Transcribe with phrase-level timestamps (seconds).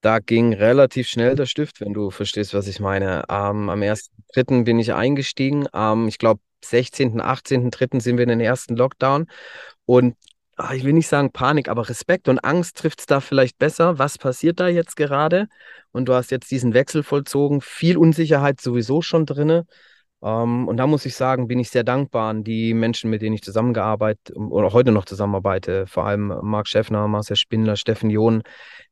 [0.00, 3.24] Da ging relativ schnell der Stift, wenn du verstehst, was ich meine.
[3.28, 4.64] Ähm, am 1.3.
[4.64, 5.66] bin ich eingestiegen.
[5.74, 8.00] Ähm, ich glaube, 16., 18.3.
[8.00, 9.26] sind wir in den ersten Lockdown.
[9.84, 10.16] Und
[10.56, 13.98] ach, ich will nicht sagen Panik, aber Respekt und Angst trifft es da vielleicht besser.
[13.98, 15.48] Was passiert da jetzt gerade?
[15.92, 17.60] Und du hast jetzt diesen Wechsel vollzogen.
[17.60, 19.64] Viel Unsicherheit sowieso schon drin.
[20.22, 23.34] Ähm, und da muss ich sagen, bin ich sehr dankbar an die Menschen, mit denen
[23.34, 25.86] ich zusammengearbeitet oder heute noch zusammenarbeite.
[25.86, 28.42] Vor allem Marc Schäffner, Marcel Spindler, Steffen John,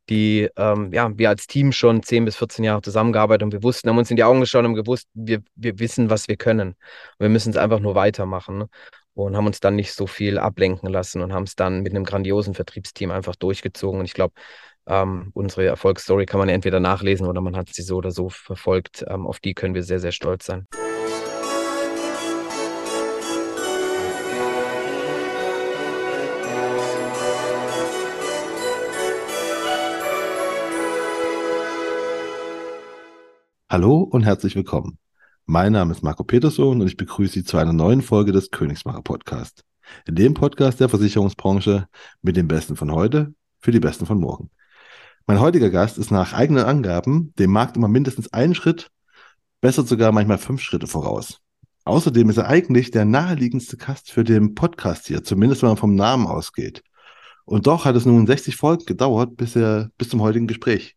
[0.09, 3.89] die ähm, ja, wir als Team schon 10 bis 14 Jahre zusammengearbeitet und wir wussten,
[3.89, 6.75] haben uns in die Augen geschaut und gewusst, wir, wir wissen, was wir können.
[7.19, 8.59] Wir müssen es einfach nur weitermachen.
[8.59, 8.69] Ne?
[9.15, 12.05] Und haben uns dann nicht so viel ablenken lassen und haben es dann mit einem
[12.05, 13.99] grandiosen Vertriebsteam einfach durchgezogen.
[13.99, 14.35] Und ich glaube,
[14.87, 19.05] ähm, unsere Erfolgsstory kann man entweder nachlesen oder man hat sie so oder so verfolgt.
[19.09, 20.67] Ähm, auf die können wir sehr, sehr stolz sein.
[33.79, 34.99] Hallo und herzlich willkommen.
[35.47, 39.03] Mein Name ist Marco Peterson und ich begrüße Sie zu einer neuen Folge des Königsmacher
[39.03, 39.63] Podcast.
[40.05, 41.87] In dem Podcast der Versicherungsbranche
[42.21, 44.51] mit den Besten von heute für die Besten von morgen.
[45.29, 48.91] Mein heutiger Gast ist nach eigenen Angaben dem Markt immer mindestens einen Schritt,
[49.61, 51.39] besser sogar manchmal fünf Schritte voraus.
[51.85, 55.95] Außerdem ist er eigentlich der naheliegendste Gast für den Podcast hier, zumindest wenn man vom
[55.95, 56.83] Namen ausgeht.
[57.45, 60.97] Und doch hat es nun 60 Folgen gedauert bis, er, bis zum heutigen Gespräch.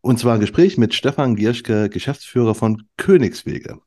[0.00, 3.78] Und zwar ein Gespräch mit Stefan Gierschke, Geschäftsführer von Königswege.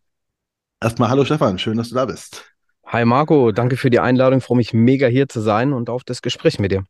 [0.82, 2.46] Erstmal hallo Stefan, schön, dass du da bist.
[2.86, 4.40] Hi Marco, danke für die Einladung.
[4.40, 6.84] Ich freue mich mega hier zu sein und auf das Gespräch mit dir.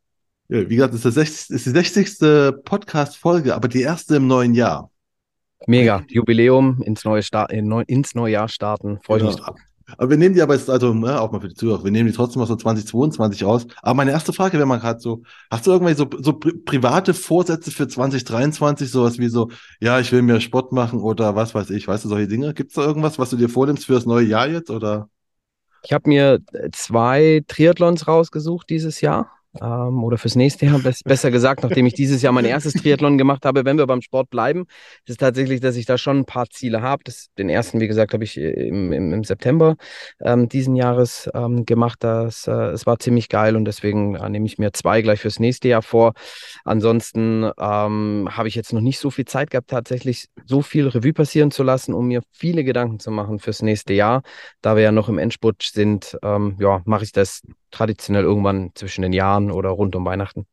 [0.48, 2.64] Ja, wie gesagt, es ist, 60, ist die 60.
[2.64, 4.90] Podcast-Folge, aber die erste im neuen Jahr.
[5.66, 9.00] Mega, Jubiläum ins neue, Sta ins neue Jahr starten.
[9.02, 9.32] Freue genau.
[9.32, 9.58] mich drauf.
[9.96, 12.08] Aber wir nehmen die aber jetzt, also ne, auch mal für die Zuhörer, wir nehmen
[12.08, 13.66] die trotzdem aus so 2022 aus.
[13.82, 17.14] Aber meine erste Frage wäre mal gerade so, hast du irgendwelche so, so pri private
[17.14, 19.50] Vorsätze für 2023, sowas wie so,
[19.80, 22.52] ja, ich will mir Sport machen oder was weiß ich, weißt du, solche Dinge?
[22.52, 25.08] Gibt es da irgendwas, was du dir vornimmst für das neue Jahr jetzt oder?
[25.84, 26.40] Ich habe mir
[26.72, 32.22] zwei Triathlons rausgesucht dieses Jahr ähm, oder fürs nächste Jahr, besser gesagt, nachdem ich dieses
[32.22, 34.66] Jahr mein erstes Triathlon gemacht habe, wenn wir beim Sport bleiben,
[35.06, 37.02] ist tatsächlich, dass ich da schon ein paar Ziele habe.
[37.38, 39.76] den ersten, wie gesagt, habe ich äh, im, im, im September
[40.20, 41.98] ähm, diesen Jahres ähm, gemacht.
[42.00, 45.40] Das, äh, es war ziemlich geil und deswegen äh, nehme ich mir zwei gleich fürs
[45.40, 46.12] nächste Jahr vor.
[46.64, 51.12] Ansonsten ähm, habe ich jetzt noch nicht so viel Zeit gehabt, tatsächlich so viel Revue
[51.12, 54.22] passieren zu lassen, um mir viele Gedanken zu machen fürs nächste Jahr.
[54.60, 59.02] Da wir ja noch im Endspurt sind, ähm, ja, mache ich das traditionell irgendwann zwischen
[59.02, 60.46] den Jahren oder rund um Weihnachten.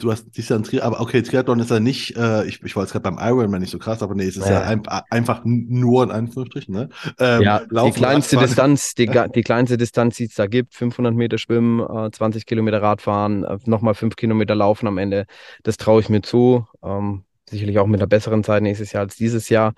[0.00, 2.92] Du hast dich Triathlon, aber okay, Triathlon ist ja nicht, äh, ich, ich war jetzt
[2.92, 6.04] gerade beim Ironman nicht so krass, aber nee, es ist ja, ja ein, einfach nur
[6.04, 6.88] in Anführungsstrichen, ne?
[7.18, 11.36] Ähm, ja, die kleinste Distanz, die, die kleinste Distanz, die es da gibt, 500 Meter
[11.36, 15.26] Schwimmen, äh, 20 Kilometer Radfahren, äh, nochmal 5 Kilometer Laufen am Ende,
[15.62, 16.66] das traue ich mir zu.
[16.82, 19.74] Ähm, sicherlich auch mit einer besseren Zeit nächstes Jahr als dieses Jahr.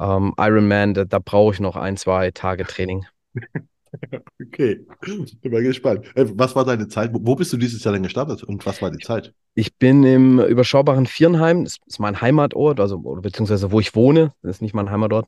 [0.00, 3.04] Ähm, Ironman, da, da brauche ich noch ein, zwei Tage Training.
[4.40, 6.06] Okay, bin mal gespannt.
[6.14, 7.10] Äh, was war deine Zeit?
[7.12, 9.34] Wo bist du dieses Jahr denn gestartet und was war die Zeit?
[9.54, 14.56] Ich bin im überschaubaren Viernheim, das ist mein Heimatort, also beziehungsweise wo ich wohne, das
[14.56, 15.26] ist nicht mein Heimatort,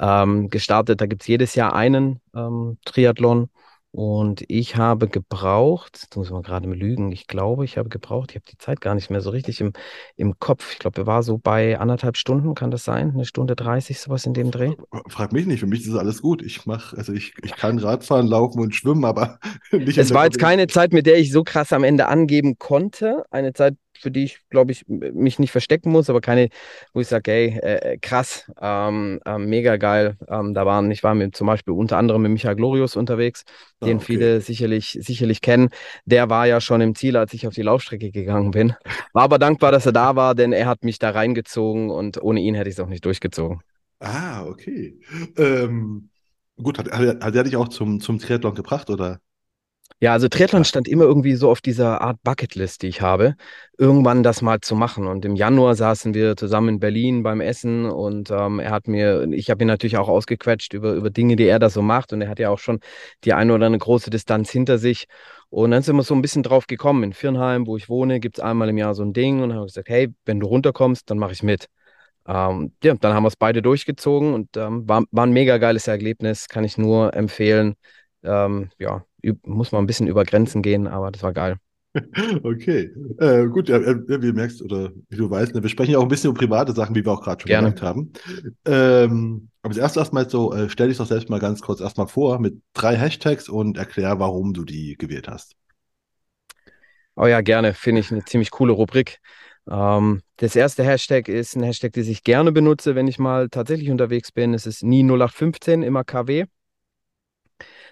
[0.00, 1.00] ähm, gestartet.
[1.00, 3.48] Da gibt es jedes Jahr einen ähm, Triathlon.
[3.94, 8.30] Und ich habe gebraucht, jetzt muss man gerade mal lügen, ich glaube, ich habe gebraucht,
[8.30, 9.74] ich habe die Zeit gar nicht mehr so richtig im,
[10.16, 10.72] im Kopf.
[10.72, 13.10] Ich glaube, wir waren so bei anderthalb Stunden, kann das sein?
[13.10, 14.72] Eine Stunde 30, sowas in dem Dreh?
[15.08, 16.40] Frag mich nicht, für mich ist alles gut.
[16.40, 19.38] Ich mache, also ich, ich kann Radfahren, laufen und schwimmen, aber
[19.72, 19.98] nicht.
[19.98, 23.26] Es war jetzt keine Zeit, mit der ich so krass am Ende angeben konnte.
[23.30, 26.48] Eine Zeit, für die ich, glaube ich, mich nicht verstecken muss, aber keine,
[26.92, 30.16] wo ich sage, ey, äh, äh, krass, ähm, äh, mega geil.
[30.28, 33.44] Ähm, da waren, ich war mit, zum Beispiel unter anderem mit Michael Glorius unterwegs,
[33.80, 34.06] ah, den okay.
[34.06, 35.70] viele sicherlich, sicherlich kennen.
[36.04, 38.74] Der war ja schon im Ziel, als ich auf die Laufstrecke gegangen bin.
[39.12, 42.40] War aber dankbar, dass er da war, denn er hat mich da reingezogen und ohne
[42.40, 43.60] ihn hätte ich es auch nicht durchgezogen.
[44.00, 44.98] Ah, okay.
[45.36, 46.08] Ähm,
[46.56, 49.20] gut, hat, hat, hat er dich auch zum, zum Triathlon gebracht, oder?
[50.00, 53.36] Ja, also Triathlon stand immer irgendwie so auf dieser Art Bucketlist, die ich habe,
[53.78, 55.06] irgendwann das mal zu machen.
[55.06, 59.28] Und im Januar saßen wir zusammen in Berlin beim Essen und ähm, er hat mir,
[59.32, 62.12] ich habe ihn natürlich auch ausgequetscht über, über Dinge, die er da so macht.
[62.12, 62.80] Und er hat ja auch schon
[63.24, 65.06] die eine oder eine große Distanz hinter sich.
[65.50, 67.04] Und dann sind wir so ein bisschen drauf gekommen.
[67.04, 69.42] In Firnheim, wo ich wohne, gibt es einmal im Jahr so ein Ding.
[69.42, 71.68] Und dann habe ich gesagt, hey, wenn du runterkommst, dann mache ich mit.
[72.26, 75.88] Ähm, ja, dann haben wir es beide durchgezogen und ähm, war, war ein mega geiles
[75.88, 77.74] Erlebnis, kann ich nur empfehlen.
[78.24, 79.04] Ähm, ja,
[79.44, 81.56] muss man ein bisschen über Grenzen gehen, aber das war geil.
[82.42, 85.98] Okay, äh, gut, ja, wie du merkst oder wie du weißt, ne, wir sprechen ja
[85.98, 87.68] auch ein bisschen über private Sachen, wie wir auch gerade schon Gerne.
[87.68, 88.12] gesagt haben.
[88.64, 92.08] Ähm, aber das erste erstmal so, äh, stell dich doch selbst mal ganz kurz erstmal
[92.08, 95.54] vor mit drei Hashtags und erklär, warum du die gewählt hast.
[97.14, 99.18] Oh ja, gerne, finde ich eine ziemlich coole Rubrik.
[99.70, 103.90] Ähm, das erste Hashtag ist ein Hashtag, den ich gerne benutze, wenn ich mal tatsächlich
[103.90, 104.54] unterwegs bin.
[104.54, 106.46] Es ist nie 0815, immer KW.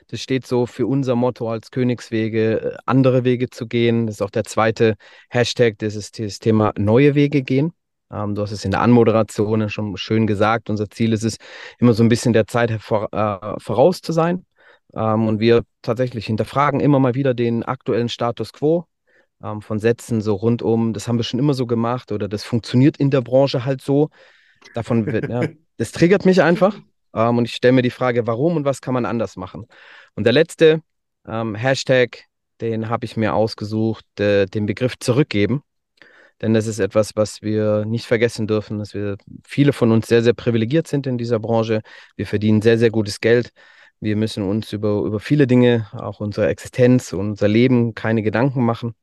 [0.08, 4.06] Das steht so für unser Motto als Königswege, äh, andere Wege zu gehen.
[4.06, 4.96] Das ist auch der zweite
[5.28, 7.72] Hashtag, das ist das Thema neue Wege gehen.
[8.12, 10.70] Ähm, du hast es in der Anmoderation schon schön gesagt.
[10.70, 11.36] Unser Ziel ist es,
[11.78, 14.44] immer so ein bisschen der Zeit vor, äh, voraus zu sein.
[14.94, 18.86] Ähm, und wir tatsächlich hinterfragen immer mal wieder den aktuellen Status quo
[19.42, 20.92] ähm, von Sätzen so rundum.
[20.92, 24.10] Das haben wir schon immer so gemacht oder das funktioniert in der Branche halt so.
[24.74, 25.42] Davon wird, ja,
[25.76, 26.76] das triggert mich einfach.
[27.14, 29.66] Ähm, und ich stelle mir die Frage, warum und was kann man anders machen?
[30.14, 30.82] Und der letzte
[31.26, 32.24] ähm, Hashtag,
[32.60, 35.62] den habe ich mir ausgesucht, äh, den Begriff zurückgeben.
[36.42, 40.22] Denn das ist etwas, was wir nicht vergessen dürfen, dass wir viele von uns sehr,
[40.22, 41.82] sehr privilegiert sind in dieser Branche.
[42.16, 43.52] Wir verdienen sehr, sehr gutes Geld.
[44.00, 48.94] Wir müssen uns über, über viele Dinge, auch unsere Existenz unser Leben, keine Gedanken machen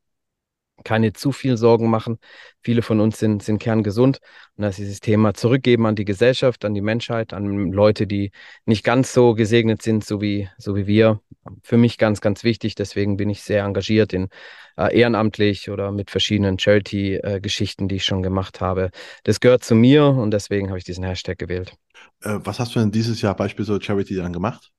[0.84, 2.20] keine zu viel Sorgen machen.
[2.62, 4.20] Viele von uns sind, sind kerngesund.
[4.56, 8.32] Und das ist dieses Thema zurückgeben an die Gesellschaft, an die Menschheit, an Leute, die
[8.66, 11.22] nicht ganz so gesegnet sind, so wie, so wie wir.
[11.64, 12.76] Für mich ganz, ganz wichtig.
[12.76, 14.30] Deswegen bin ich sehr engagiert in
[14.78, 18.92] äh, ehrenamtlich oder mit verschiedenen Charity-Geschichten, äh, die ich schon gemacht habe.
[19.24, 21.74] Das gehört zu mir und deswegen habe ich diesen Hashtag gewählt.
[22.22, 24.72] Äh, was hast du denn dieses Jahr beispielsweise Charity dann gemacht?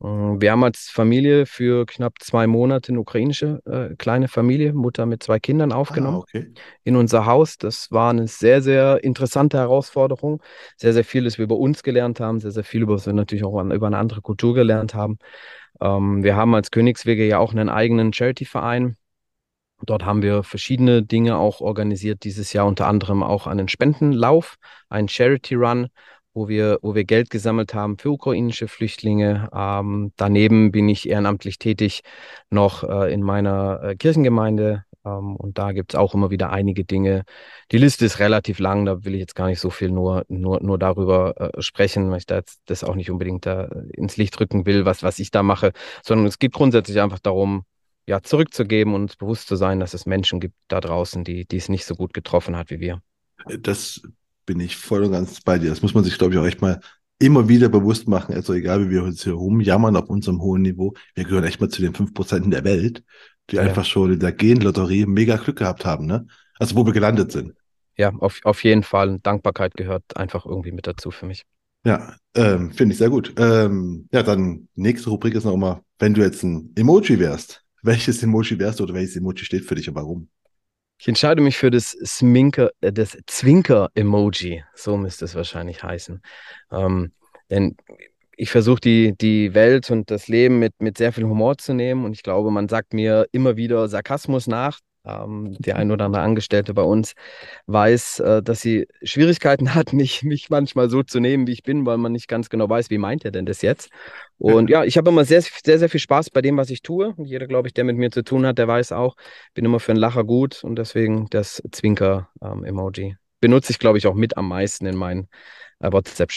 [0.00, 5.06] Mm, wir haben als Familie für knapp zwei Monate eine ukrainische äh, kleine Familie, Mutter
[5.06, 6.52] mit zwei Kindern aufgenommen ah, okay.
[6.84, 7.58] in unser Haus.
[7.58, 10.42] Das war eine sehr, sehr interessante Herausforderung.
[10.76, 13.12] Sehr, sehr viel, das wir über uns gelernt haben, sehr, sehr viel, über, was wir
[13.12, 15.18] natürlich auch über eine andere Kultur gelernt haben.
[15.80, 18.96] Ähm, wir haben als Königswege ja auch einen eigenen Charity-Verein.
[19.86, 24.56] Dort haben wir verschiedene Dinge auch organisiert dieses Jahr, unter anderem auch einen Spendenlauf,
[24.90, 25.88] einen Charity Run,
[26.32, 29.48] wo wir, wo wir Geld gesammelt haben für ukrainische Flüchtlinge.
[29.52, 32.02] Ähm, daneben bin ich ehrenamtlich tätig
[32.50, 34.84] noch äh, in meiner äh, Kirchengemeinde.
[35.04, 37.24] Ähm, und da gibt es auch immer wieder einige Dinge.
[37.72, 40.62] Die Liste ist relativ lang, da will ich jetzt gar nicht so viel nur, nur,
[40.62, 44.38] nur darüber äh, sprechen, weil ich da jetzt das auch nicht unbedingt da ins Licht
[44.40, 45.72] rücken will, was, was ich da mache,
[46.02, 47.64] sondern es geht grundsätzlich einfach darum,
[48.06, 51.68] ja, zurückzugeben und bewusst zu sein, dass es Menschen gibt da draußen, die, die es
[51.68, 53.02] nicht so gut getroffen hat wie wir.
[53.60, 54.02] Das
[54.50, 55.70] bin ich voll und ganz bei dir.
[55.70, 56.80] Das muss man sich, glaube ich, auch echt mal
[57.20, 58.34] immer wieder bewusst machen.
[58.34, 61.68] Also egal, wie wir uns hier rumjammern auf unserem hohen Niveau, wir gehören echt mal
[61.68, 63.04] zu den 5% der Welt,
[63.48, 63.62] die ja.
[63.62, 66.26] einfach schon in der Genlotterie mega Glück gehabt haben, ne?
[66.58, 67.54] Also wo wir gelandet sind.
[67.96, 69.20] Ja, auf, auf jeden Fall.
[69.22, 71.44] Dankbarkeit gehört einfach irgendwie mit dazu für mich.
[71.84, 73.32] Ja, ähm, finde ich sehr gut.
[73.36, 78.20] Ähm, ja, dann nächste Rubrik ist noch immer, wenn du jetzt ein Emoji wärst, welches
[78.20, 80.28] Emoji wärst du oder welches Emoji steht für dich und warum?
[81.00, 84.64] Ich entscheide mich für das Sminker, äh, das Zwinker-Emoji.
[84.74, 86.20] So müsste es wahrscheinlich heißen.
[86.70, 87.12] Ähm,
[87.48, 87.74] denn
[88.36, 92.04] ich versuche die, die Welt und das Leben mit, mit sehr viel Humor zu nehmen.
[92.04, 94.78] Und ich glaube, man sagt mir immer wieder Sarkasmus nach.
[95.04, 97.14] Ähm, der ein oder andere Angestellte bei uns
[97.66, 101.86] weiß, äh, dass sie Schwierigkeiten hat, mich, mich manchmal so zu nehmen, wie ich bin,
[101.86, 103.90] weil man nicht ganz genau weiß, wie meint er denn das jetzt.
[104.38, 107.14] Und ja, ich habe immer sehr, sehr, sehr viel Spaß bei dem, was ich tue.
[107.16, 109.16] Und jeder, glaube ich, der mit mir zu tun hat, der weiß auch,
[109.54, 113.04] bin immer für einen Lacher gut und deswegen das Zwinker-Emoji.
[113.04, 115.28] Ähm, Benutze ich, glaube ich, auch mit am meisten in meinen
[115.80, 116.30] äh, WhatsApp.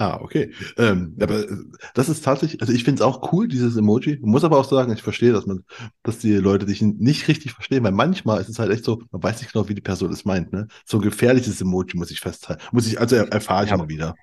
[0.00, 0.50] Ah, okay.
[0.78, 1.56] Ähm, aber äh,
[1.92, 4.18] das ist tatsächlich, also ich finde es auch cool, dieses Emoji.
[4.22, 5.62] Man muss aber auch sagen, ich verstehe, dass man,
[6.02, 9.22] dass die Leute dich nicht richtig verstehen, weil manchmal ist es halt echt so, man
[9.22, 10.68] weiß nicht genau, wie die Person es meint, ne?
[10.86, 12.62] So ein gefährliches Emoji muss ich festhalten.
[12.72, 13.76] Muss ich, also erfahre ich ja.
[13.76, 14.14] mal wieder.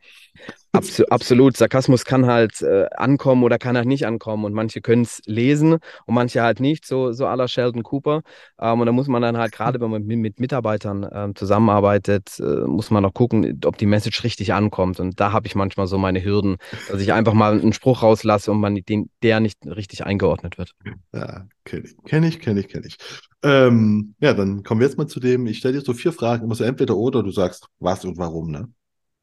[0.72, 1.58] Abs absolut.
[1.58, 4.46] Sarkasmus kann halt äh, ankommen oder kann halt nicht ankommen.
[4.46, 8.22] Und manche können es lesen und manche halt nicht, so, so aller Sheldon Cooper.
[8.60, 12.39] Ähm, und da muss man dann halt, gerade wenn man mit, mit Mitarbeitern ähm, zusammenarbeitet,
[12.39, 15.00] äh, muss man auch gucken, ob die Message richtig ankommt.
[15.00, 16.58] Und da habe ich manchmal so meine Hürden,
[16.89, 20.74] dass ich einfach mal einen Spruch rauslasse und man den, der nicht richtig eingeordnet wird.
[21.13, 22.98] Ja, kenne ich, kenne ich, kenne ich, kenne ich.
[23.44, 26.44] Ähm, ja, dann kommen wir jetzt mal zu dem, ich stelle dir so vier Fragen,
[26.44, 28.67] immer so entweder oder, du sagst was und warum, ne?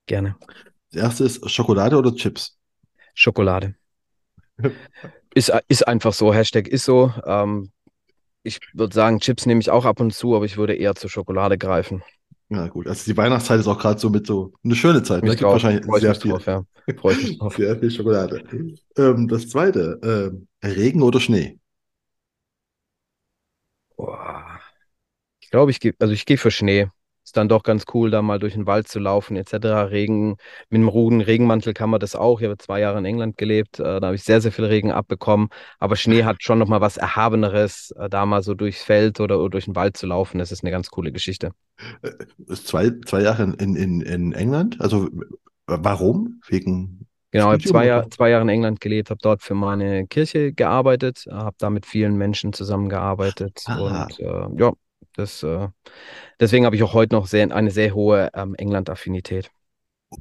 [0.07, 0.37] Gerne.
[0.95, 2.57] Das erste ist Schokolade oder Chips?
[3.15, 3.75] Schokolade.
[5.35, 6.33] ist, ist einfach so.
[6.33, 7.13] Hashtag ist so.
[7.27, 7.73] Ähm,
[8.45, 11.11] ich würde sagen, Chips nehme ich auch ab und zu, aber ich würde eher zur
[11.11, 12.05] Schokolade greifen.
[12.49, 12.87] Ja, gut.
[12.87, 15.25] Also die Weihnachtszeit ist auch gerade so mit so eine schöne Zeit.
[15.25, 15.31] Ne?
[15.31, 16.31] gibt wahrscheinlich sehr viel.
[16.31, 16.65] Drauf, ja.
[16.97, 17.57] Freue ich mich drauf.
[17.57, 18.45] sehr viel Schokolade.
[18.97, 21.59] Ähm, das zweite, ähm, Regen oder Schnee?
[23.97, 24.61] Boah.
[25.41, 26.89] Ich glaube, ich gehe, also ich gehe für Schnee
[27.25, 29.55] ist dann doch ganz cool, da mal durch den Wald zu laufen, etc.
[29.91, 30.37] Regen,
[30.69, 32.41] mit einem ruhigen Regenmantel kann man das auch.
[32.41, 34.93] Ich habe zwei Jahre in England gelebt, äh, da habe ich sehr, sehr viel Regen
[34.93, 35.49] abbekommen.
[35.79, 39.51] Aber Schnee hat schon nochmal was Erhabeneres, äh, da mal so durchs Feld oder, oder,
[39.51, 40.39] durch den Wald zu laufen.
[40.39, 41.51] Das ist eine ganz coole Geschichte.
[42.03, 42.11] Äh,
[42.55, 44.81] zwei, zwei Jahre in, in, in England?
[44.81, 45.09] Also
[45.67, 46.41] warum?
[46.49, 50.07] Wegen Genau, ich habe zwei, Jahr, zwei Jahre in England gelebt, habe dort für meine
[50.07, 53.79] Kirche gearbeitet, habe da mit vielen Menschen zusammengearbeitet ah.
[53.81, 54.73] und äh, ja,
[55.15, 55.69] Das, äh,
[56.41, 59.51] deswegen habe ich auch heute noch sehr, eine sehr hohe ähm, England-Affinität.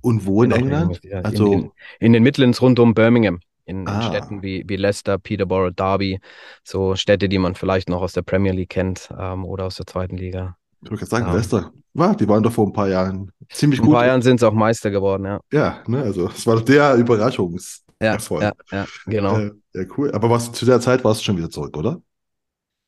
[0.02, 0.72] Und wo in auch England?
[0.72, 4.44] regelmäßig, ja, in, Also, in, in den Midlands rund um Birmingham, in, in Städten ah,
[4.44, 6.20] wie, wie Leicester, Peterborough, Derby,
[6.64, 9.86] so Städte, die man vielleicht noch aus der Premier League kennt ähm, oder aus der
[9.88, 10.58] zweiten Liga.
[10.82, 13.80] ich wollte gerade sagen, Ähm, Leicester, war, die waren doch vor ein paar Jahren ziemlich
[13.80, 13.92] vor ein gut.
[13.92, 15.40] paar Jahren sind sie auch Meister geworden, ja.
[15.52, 16.96] Ja, ne, also es war der
[18.00, 18.54] Ja, ja, Überraschungserfolg.
[18.72, 19.44] ja, genau.
[19.48, 20.12] Äh, ja, cool.
[20.14, 22.02] Aber was, zu der Zeit warst du schon wieder zurück, oder?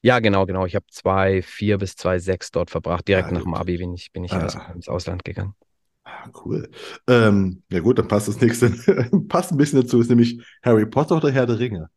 [0.06, 0.68] Ja, genau, genau.
[0.68, 3.02] Ich habe zwei, vier bis zwei, sechs dort verbracht.
[3.02, 3.56] Ah, Direkt nach dem.
[3.56, 5.56] Abi bin ich, bin ich Ah, ins Ausland gegangen.
[6.04, 6.70] ah, cool.
[7.08, 8.70] Ähm, ja gut, dann passt das nächste,
[9.28, 11.90] passt ein bisschen dazu, ist nämlich Harry Potter oder Herr der Ringe.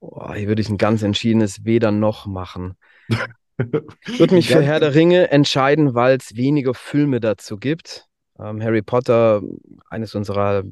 [0.00, 2.76] Boah, hier würde ich ein ganz entschiedenes Weder noch machen.
[4.06, 8.06] Ich würde mich für Herr der Ringe entscheiden, weil es weniger Filme dazu gibt.
[8.38, 9.42] Ähm, Harry Potter,
[9.90, 10.62] eines unserer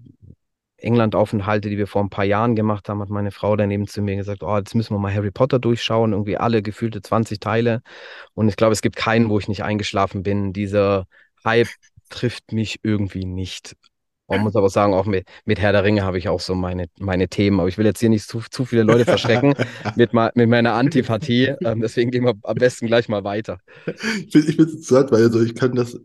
[0.86, 4.16] England-Aufenthalte, die wir vor ein paar Jahren gemacht haben, hat meine Frau daneben zu mir
[4.16, 7.82] gesagt, oh, jetzt müssen wir mal Harry Potter durchschauen, irgendwie alle gefühlte 20 Teile.
[8.34, 10.52] Und ich glaube, es gibt keinen, wo ich nicht eingeschlafen bin.
[10.52, 11.06] Dieser
[11.44, 11.68] Hype
[12.10, 13.76] trifft mich irgendwie nicht.
[14.28, 16.86] Man muss aber sagen, auch mit, mit Herr der Ringe habe ich auch so meine,
[16.98, 17.60] meine Themen.
[17.60, 19.54] Aber ich will jetzt hier nicht zu, zu viele Leute verschrecken
[19.94, 21.54] mit, ma- mit meiner Antipathie.
[21.64, 23.58] Ähm, deswegen gehen wir am besten gleich mal weiter.
[23.86, 25.98] ich bin, ich bin so satt, weil also ich kann das,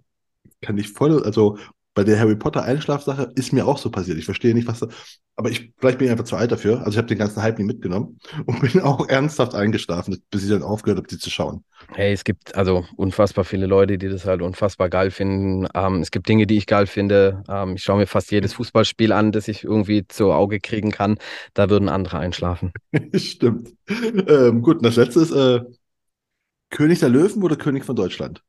[0.61, 1.57] kann ich voll, also
[1.93, 4.17] bei der Harry Potter Einschlafsache ist mir auch so passiert.
[4.17, 4.88] Ich verstehe nicht, was da,
[5.36, 6.79] aber ich, vielleicht bin ich einfach zu alt dafür.
[6.79, 10.50] Also ich habe den ganzen Hype nie mitgenommen und bin auch ernsthaft eingeschlafen, bis ich
[10.50, 11.63] dann aufgehört habe, die zu schauen.
[11.93, 15.67] Hey, es gibt also unfassbar viele Leute, die das halt unfassbar geil finden.
[15.74, 17.43] Ähm, es gibt Dinge, die ich geil finde.
[17.50, 21.17] Ähm, ich schaue mir fast jedes Fußballspiel an, das ich irgendwie zu Auge kriegen kann.
[21.53, 22.71] Da würden andere einschlafen.
[23.15, 23.74] Stimmt.
[23.89, 25.62] Ähm, gut, und das letzte ist äh,
[26.69, 28.43] König der Löwen oder König von Deutschland?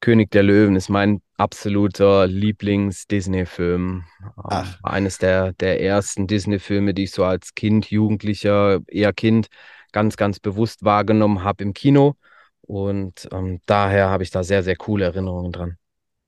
[0.00, 4.04] König der Löwen ist mein absoluter Lieblings-Disney-Film.
[4.20, 9.48] Ähm, Ach, eines der, der ersten Disney-Filme, die ich so als Kind, Jugendlicher, eher Kind
[9.92, 12.16] ganz, ganz bewusst wahrgenommen habe im Kino.
[12.62, 15.76] Und ähm, daher habe ich da sehr, sehr coole Erinnerungen dran.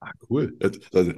[0.01, 0.57] ah, cool.
[0.61, 1.13] Also,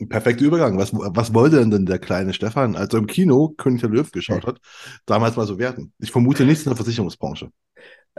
[0.00, 0.78] ein perfekter Übergang.
[0.78, 4.10] Was, was wollte denn, denn der kleine Stefan, als er im Kino König der Löwen
[4.12, 4.58] geschaut hat,
[5.06, 5.92] damals mal so werden?
[5.98, 7.50] Ich vermute nichts in der Versicherungsbranche.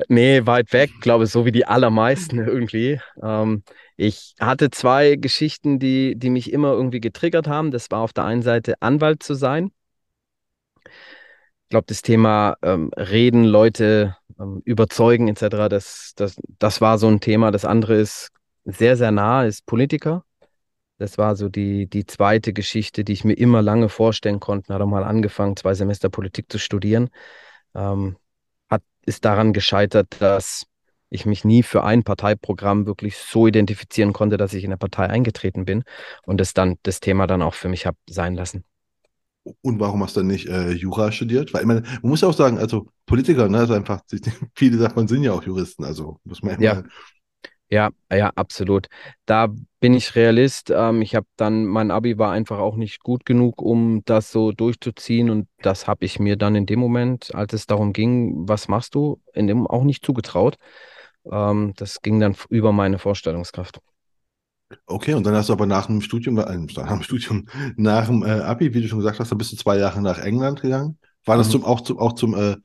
[0.08, 3.00] Nee, weit weg, glaube ich, so wie die allermeisten irgendwie.
[3.22, 3.64] Ähm,
[3.96, 7.72] ich hatte zwei Geschichten, die, die mich immer irgendwie getriggert haben.
[7.72, 9.72] Das war auf der einen Seite Anwalt zu sein.
[10.86, 17.08] Ich glaube, das Thema ähm, Reden, Leute ähm, überzeugen etc., das, das, das war so
[17.08, 17.52] ein Thema.
[17.52, 18.30] Das andere ist
[18.66, 20.24] sehr, sehr nah, ist Politiker.
[20.98, 24.74] Das war so die, die zweite Geschichte, die ich mir immer lange vorstellen konnte.
[24.74, 27.10] Hat auch mal angefangen, zwei Semester Politik zu studieren.
[27.76, 28.18] Ähm,
[29.06, 30.66] ist daran gescheitert, dass
[31.10, 35.08] ich mich nie für ein Parteiprogramm wirklich so identifizieren konnte, dass ich in eine Partei
[35.10, 35.84] eingetreten bin
[36.26, 38.64] und das dann das Thema dann auch für mich habe sein lassen.
[39.62, 41.54] Und warum hast du dann nicht äh, Jura studiert?
[41.54, 44.02] Weil ich meine, man muss ja auch sagen, also Politiker, ne, also einfach,
[44.56, 46.84] viele sagt man, sind ja auch Juristen, also muss man Ja, immer.
[47.74, 48.88] Ja, ja, absolut.
[49.26, 49.48] Da
[49.80, 50.70] bin ich Realist.
[50.72, 54.52] Ähm, ich habe dann, mein Abi war einfach auch nicht gut genug, um das so
[54.52, 58.68] durchzuziehen und das habe ich mir dann in dem Moment, als es darum ging, was
[58.68, 60.58] machst du, in dem auch nicht zugetraut.
[61.32, 63.80] Ähm, das ging dann über meine Vorstellungskraft.
[64.86, 68.24] Okay, und dann hast du aber nach dem Studium, äh, nach dem Studium, nach dem
[68.24, 70.98] äh, Abi, wie du schon gesagt hast, dann bist du zwei Jahre nach England gegangen.
[71.26, 71.50] War das Mhm.
[71.50, 72.58] zum, auch zum, auch zum, äh,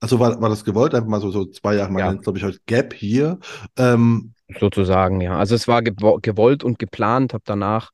[0.00, 2.38] also war, war das gewollt, einfach mal so, so zwei Jahre, man Ja, nennt glaube
[2.38, 3.38] ich, heute Gap hier.
[3.76, 5.38] Ähm, sozusagen, ja.
[5.38, 7.90] Also es war gewo- gewollt und geplant, habe danach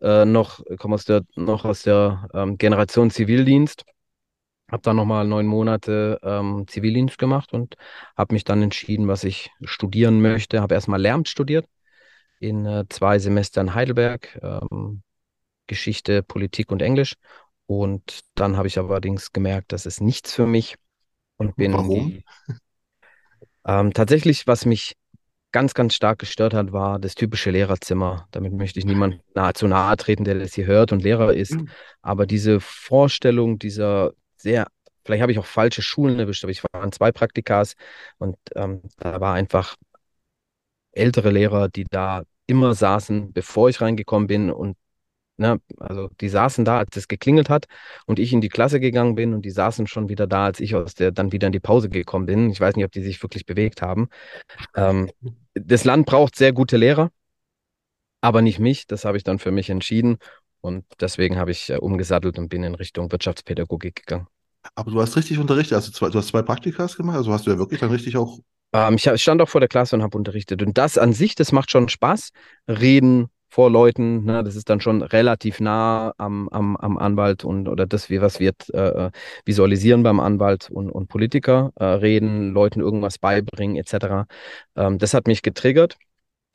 [0.00, 3.84] äh, noch, komme aus der, noch aus der ähm, Generation Zivildienst,
[4.70, 7.76] habe dann nochmal neun Monate ähm, Zivildienst gemacht und
[8.16, 10.60] habe mich dann entschieden, was ich studieren möchte.
[10.60, 11.66] Habe erstmal Lehramt studiert
[12.40, 15.02] in äh, zwei Semestern Heidelberg, ähm,
[15.66, 17.14] Geschichte, Politik und Englisch.
[17.66, 20.76] Und dann habe ich allerdings gemerkt, das ist nichts für mich
[21.38, 22.12] und bin warum?
[22.12, 22.24] die
[23.66, 24.96] ähm, tatsächlich, was mich
[25.52, 28.28] ganz, ganz stark gestört hat, war das typische Lehrerzimmer.
[28.30, 31.56] Damit möchte ich niemand nahe, zu nahe treten, der das hier hört und Lehrer ist.
[32.02, 34.66] Aber diese Vorstellung dieser sehr,
[35.04, 37.74] vielleicht habe ich auch falsche Schulen erwischt, aber ich war an zwei Praktikas
[38.18, 39.76] und ähm, da war einfach
[40.92, 44.76] ältere Lehrer, die da immer saßen, bevor ich reingekommen bin und
[45.40, 47.64] Ne, also die saßen da, als es geklingelt hat
[48.04, 50.74] und ich in die Klasse gegangen bin und die saßen schon wieder da, als ich
[50.74, 52.50] aus der dann wieder in die Pause gekommen bin.
[52.50, 54.10] Ich weiß nicht, ob die sich wirklich bewegt haben.
[54.76, 55.10] Ähm,
[55.54, 57.10] das Land braucht sehr gute Lehrer,
[58.20, 58.86] aber nicht mich.
[58.86, 60.18] Das habe ich dann für mich entschieden
[60.60, 64.26] und deswegen habe ich äh, umgesattelt und bin in Richtung Wirtschaftspädagogik gegangen.
[64.74, 67.50] Aber du hast richtig unterrichtet, also zwei, du hast zwei Praktikas gemacht, also hast du
[67.50, 68.40] ja wirklich dann richtig auch,
[68.74, 71.52] Ähm, ich stand auch vor der Klasse und habe unterrichtet und das an sich, das
[71.52, 72.30] macht schon Spaß.
[72.68, 74.24] Reden vor Leuten.
[74.24, 74.42] Ne?
[74.44, 78.52] Das ist dann schon relativ nah am, am, am Anwalt und oder das, was wir
[78.72, 79.10] äh,
[79.44, 84.26] visualisieren beim Anwalt und, und Politiker äh, reden, Leuten irgendwas beibringen, etc.
[84.76, 85.98] Ähm, das hat mich getriggert.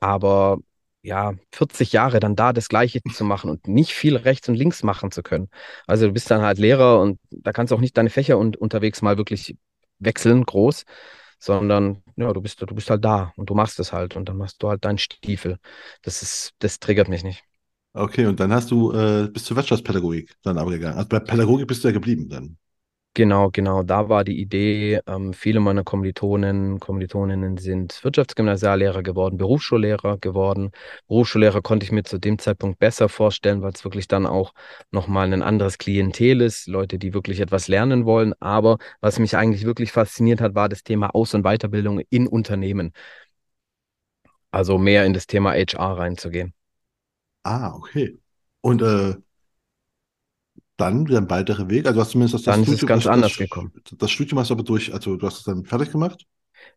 [0.00, 0.58] Aber
[1.02, 4.82] ja, 40 Jahre dann da das Gleiche zu machen und nicht viel rechts und links
[4.82, 5.48] machen zu können.
[5.86, 8.56] Also du bist dann halt Lehrer und da kannst du auch nicht deine Fächer und
[8.56, 9.56] unterwegs mal wirklich
[9.98, 10.84] wechseln, groß,
[11.38, 14.36] sondern ja, du bist, du bist halt da und du machst es halt und dann
[14.38, 15.58] machst du halt deinen Stiefel.
[16.02, 17.44] Das ist, das triggert mich nicht.
[17.94, 20.96] Okay, und dann hast du äh, bis zur Wirtschaftspädagogik dann aber gegangen.
[20.98, 22.58] Also bei Pädagogik bist du ja geblieben dann.
[23.18, 23.82] Genau, genau.
[23.82, 30.70] Da war die Idee, ähm, viele meiner Kommilitonen, Kommilitoninnen sind Wirtschaftsgymnasiallehrer geworden, Berufsschullehrer geworden.
[31.08, 34.52] Berufsschullehrer konnte ich mir zu dem Zeitpunkt besser vorstellen, weil es wirklich dann auch
[34.90, 38.34] nochmal ein anderes Klientel ist, Leute, die wirklich etwas lernen wollen.
[38.38, 42.92] Aber was mich eigentlich wirklich fasziniert hat, war das Thema Aus- und Weiterbildung in Unternehmen.
[44.50, 46.52] Also mehr in das Thema HR reinzugehen.
[47.44, 48.18] Ah, okay.
[48.60, 49.14] Und äh,
[50.76, 51.86] dann wieder ein weiterer Weg.
[51.86, 53.72] Also hast du zumindest das, Dann das ist es Studium, ganz das, anders das, gekommen.
[53.98, 56.26] das Studium hast du aber durch, also du hast es dann fertig gemacht?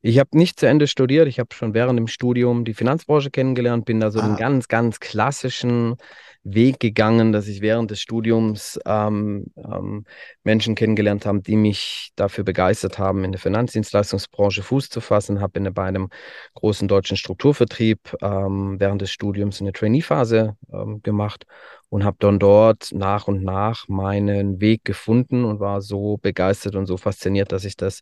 [0.02, 1.28] Ich habe nicht zu Ende studiert.
[1.28, 4.68] Ich habe schon während dem Studium die Finanzbranche kennengelernt, bin da so den Ah, ganz,
[4.68, 5.96] ganz klassischen
[6.44, 10.06] Weg gegangen, dass ich während des Studiums ähm, ähm,
[10.44, 15.42] Menschen kennengelernt habe, die mich dafür begeistert haben, in der Finanzdienstleistungsbranche Fuß zu fassen.
[15.42, 16.10] Habe in, bei einem
[16.54, 21.46] großen deutschen Strukturvertrieb ähm, während des Studiums eine Trainee-Phase ähm, gemacht
[21.90, 26.86] und habe dann dort nach und nach meinen Weg gefunden und war so begeistert und
[26.86, 28.02] so fasziniert, dass ich das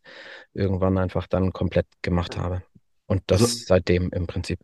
[0.53, 2.61] irgendwann einfach dann komplett gemacht habe.
[3.07, 4.59] Und also das seitdem im Prinzip.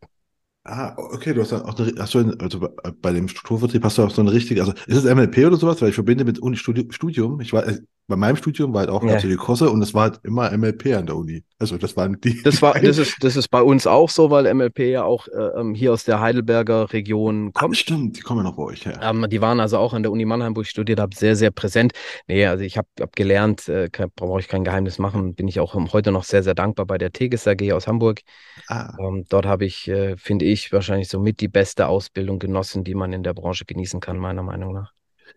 [0.65, 2.70] Ah, okay, du hast auch eine, hast du also
[3.01, 5.82] bei dem Strukturvertrieb hast du auch so eine richtige, also ist es MLP oder sowas?
[5.82, 9.13] Weil ich verbinde mit Uni Studium, ich äh, bei meinem Studium war halt auch, Ja.
[9.13, 11.43] ja die Kurse und es war halt immer MLP an der Uni.
[11.60, 14.45] Also das waren die, Das war, das ist, das ist bei uns auch so, weil
[14.53, 17.77] MLP ja auch äh, ähm, hier aus der Heidelberger Region ah, kommt.
[17.77, 19.00] stimmt, die kommen ja noch bei euch her.
[19.01, 21.51] Ähm, die waren also auch an der Uni Mannheim, wo ich studiert habe, sehr, sehr
[21.51, 21.93] präsent.
[22.27, 25.74] Nee, also ich habe hab gelernt, äh, brauche ich kein Geheimnis machen, bin ich auch
[25.93, 28.22] heute noch sehr, sehr dankbar bei der Tegis AG aus Hamburg.
[28.67, 32.95] Ah, Ähm, dort habe ich, äh, finde ich, wahrscheinlich somit die beste Ausbildung genossen, die
[32.95, 34.94] man in der Branche genießen kann, meiner Meinung nach.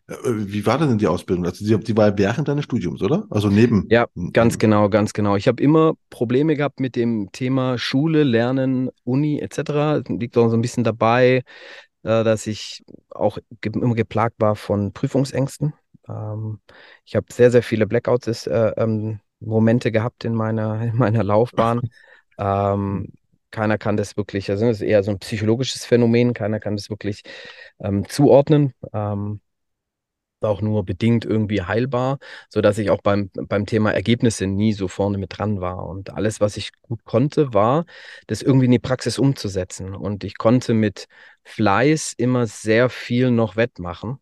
[0.08, 1.46] Äh, wie war denn die Ausbildung?
[1.46, 3.26] Also die, die war während deines Studiums, oder?
[3.30, 3.86] Also neben.
[3.90, 5.36] Ja, ganz genau, ganz genau.
[5.36, 10.02] Ich habe immer Probleme gehabt mit dem Thema Schule, Lernen, Uni etc.
[10.08, 11.42] Liegt auch so ein bisschen dabei,
[12.02, 15.74] äh, dass ich auch immer geplagt war von Prüfungsängsten.
[16.08, 16.60] Ähm,
[17.04, 21.80] ich habe sehr, sehr viele Blackouts, äh, ähm, Momente gehabt in meiner, in meiner Laufbahn.
[22.38, 23.14] Ähm,
[23.50, 26.90] keiner kann das wirklich, also das ist eher so ein psychologisches Phänomen, keiner kann das
[26.90, 27.22] wirklich
[27.80, 28.74] ähm, zuordnen.
[28.92, 29.40] Ähm,
[30.40, 32.18] auch nur bedingt irgendwie heilbar,
[32.48, 35.86] sodass ich auch beim, beim Thema Ergebnisse nie so vorne mit dran war.
[35.86, 37.84] Und alles, was ich gut konnte, war,
[38.26, 39.94] das irgendwie in die Praxis umzusetzen.
[39.94, 41.06] Und ich konnte mit
[41.44, 44.18] Fleiß immer sehr viel noch wettmachen.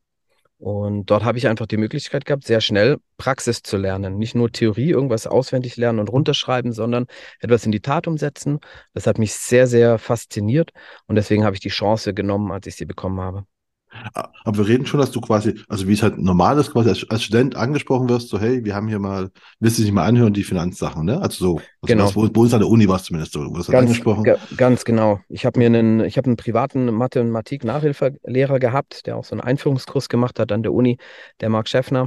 [0.59, 4.17] Und dort habe ich einfach die Möglichkeit gehabt, sehr schnell Praxis zu lernen.
[4.17, 7.07] Nicht nur Theorie, irgendwas auswendig lernen und runterschreiben, sondern
[7.41, 8.61] etwas in die Tat umsetzen.
[8.95, 10.71] Das hat mich sehr, sehr fasziniert.
[11.07, 13.47] Und deswegen habe ich die Chance genommen, als ich sie bekommen habe.
[14.45, 17.09] Aber wir reden schon, dass du quasi, also wie es halt normal ist, quasi als,
[17.11, 19.31] als Student angesprochen wirst, so, hey, wir haben hier mal,
[19.61, 21.21] willst du dich mal anhören, die Finanzsachen, ne?
[21.21, 22.05] Also so, also Genau.
[22.05, 24.25] was, wo, bei uns an der Uni war es zumindest so, wurde Ganz, angesprochen.
[24.25, 25.21] ga, ganz genau.
[25.29, 30.09] Ich habe mir einen, ich habe einen privaten Mathematik-Nachhilfelehrer gehabt, der auch so einen Einführungskurs
[30.09, 30.99] gemacht hat an der Uni,
[31.41, 32.07] der Marc Schäffner.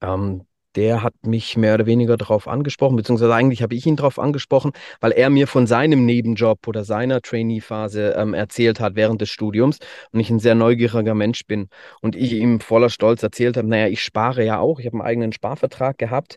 [0.00, 4.18] Ähm, der hat mich mehr oder weniger darauf angesprochen, beziehungsweise eigentlich habe ich ihn darauf
[4.18, 9.30] angesprochen, weil er mir von seinem Nebenjob oder seiner Trainee-Phase ähm, erzählt hat während des
[9.30, 9.78] Studiums
[10.12, 11.68] und ich ein sehr neugieriger Mensch bin.
[12.02, 15.06] Und ich ihm voller Stolz erzählt habe, naja, ich spare ja auch, ich habe einen
[15.06, 16.36] eigenen Sparvertrag gehabt,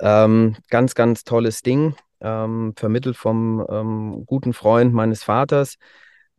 [0.00, 5.76] ähm, ganz, ganz tolles Ding, ähm, vermittelt vom ähm, guten Freund meines Vaters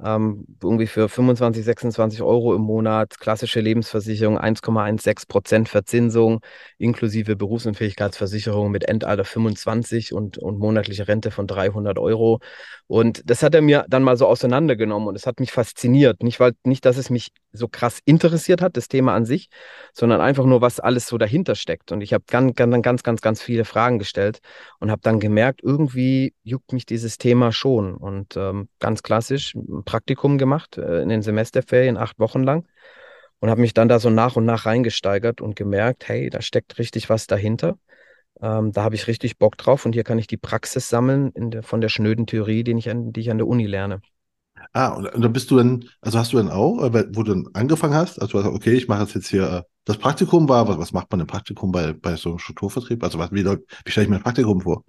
[0.03, 6.41] ähm, irgendwie für 25, 26 Euro im Monat, klassische Lebensversicherung, 1,16 Prozent Verzinsung,
[6.77, 12.39] inklusive Berufsunfähigkeitsversicherung mit Endalter 25 und, und monatliche Rente von 300 Euro.
[12.87, 16.23] Und das hat er mir dann mal so auseinandergenommen und es hat mich fasziniert.
[16.23, 19.49] Nicht, weil, nicht, dass es mich so krass interessiert hat, das Thema an sich,
[19.93, 21.93] sondern einfach nur, was alles so dahinter steckt.
[21.93, 24.39] Und ich habe ganz, ganz, ganz, ganz, ganz viele Fragen gestellt
[24.79, 27.95] und habe dann gemerkt, irgendwie juckt mich dieses Thema schon.
[27.95, 29.55] Und ähm, ganz klassisch
[29.91, 32.65] Praktikum gemacht äh, in den Semesterferien, acht Wochen lang.
[33.39, 36.77] Und habe mich dann da so nach und nach reingesteigert und gemerkt, hey, da steckt
[36.80, 37.77] richtig was dahinter.
[38.41, 41.62] Ähm, da habe ich richtig Bock drauf und hier kann ich die Praxis sammeln der,
[41.63, 44.01] von der schnöden Theorie, die ich an, die ich an der Uni lerne.
[44.73, 47.34] Ah, und, und dann bist du dann, also hast du dann auch, äh, wo du
[47.34, 50.91] dann angefangen hast, also okay, ich mache jetzt hier, äh, das Praktikum war, was, was
[50.93, 53.04] macht man im Praktikum bei, bei so einem Strukturvertrieb?
[53.04, 54.84] Also was, wie, wie stelle ich mir ein Praktikum vor?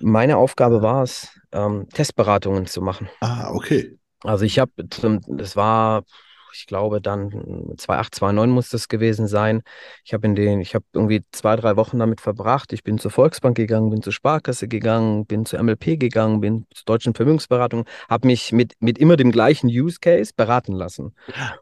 [0.00, 3.08] Meine Aufgabe war es, ähm, Testberatungen zu machen.
[3.20, 3.98] Ah, okay.
[4.24, 6.04] Also ich habe, das war,
[6.52, 7.30] ich glaube dann
[7.76, 9.62] 2008, 2009 muss das gewesen sein.
[10.04, 12.72] Ich habe in den, ich habe irgendwie zwei, drei Wochen damit verbracht.
[12.72, 16.84] Ich bin zur Volksbank gegangen, bin zur Sparkasse gegangen, bin zur MLP gegangen, bin zur
[16.86, 21.14] Deutschen Vermögensberatung, habe mich mit, mit immer dem gleichen Use Case beraten lassen.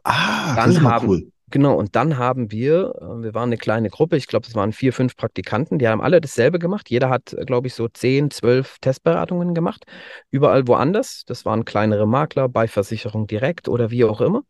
[0.03, 1.31] Ah, das Dann ist aber haben, cool.
[1.53, 4.73] Genau, und dann haben wir, äh, wir waren eine kleine Gruppe, ich glaube, es waren
[4.73, 6.89] vier, fünf Praktikanten, die haben alle dasselbe gemacht.
[6.89, 9.85] Jeder hat, äh, glaube ich, so zehn, zwölf Testberatungen gemacht,
[10.31, 11.23] überall woanders.
[11.25, 14.43] Das waren kleinere Makler bei Versicherung direkt oder wie auch immer.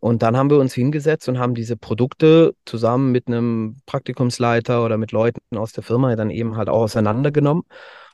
[0.00, 4.96] Und dann haben wir uns hingesetzt und haben diese Produkte zusammen mit einem Praktikumsleiter oder
[4.96, 7.64] mit Leuten aus der Firma dann eben halt auch auseinandergenommen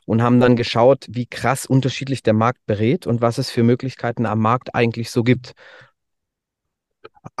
[0.05, 4.25] und haben dann geschaut, wie krass unterschiedlich der Markt berät und was es für Möglichkeiten
[4.25, 5.53] am Markt eigentlich so gibt.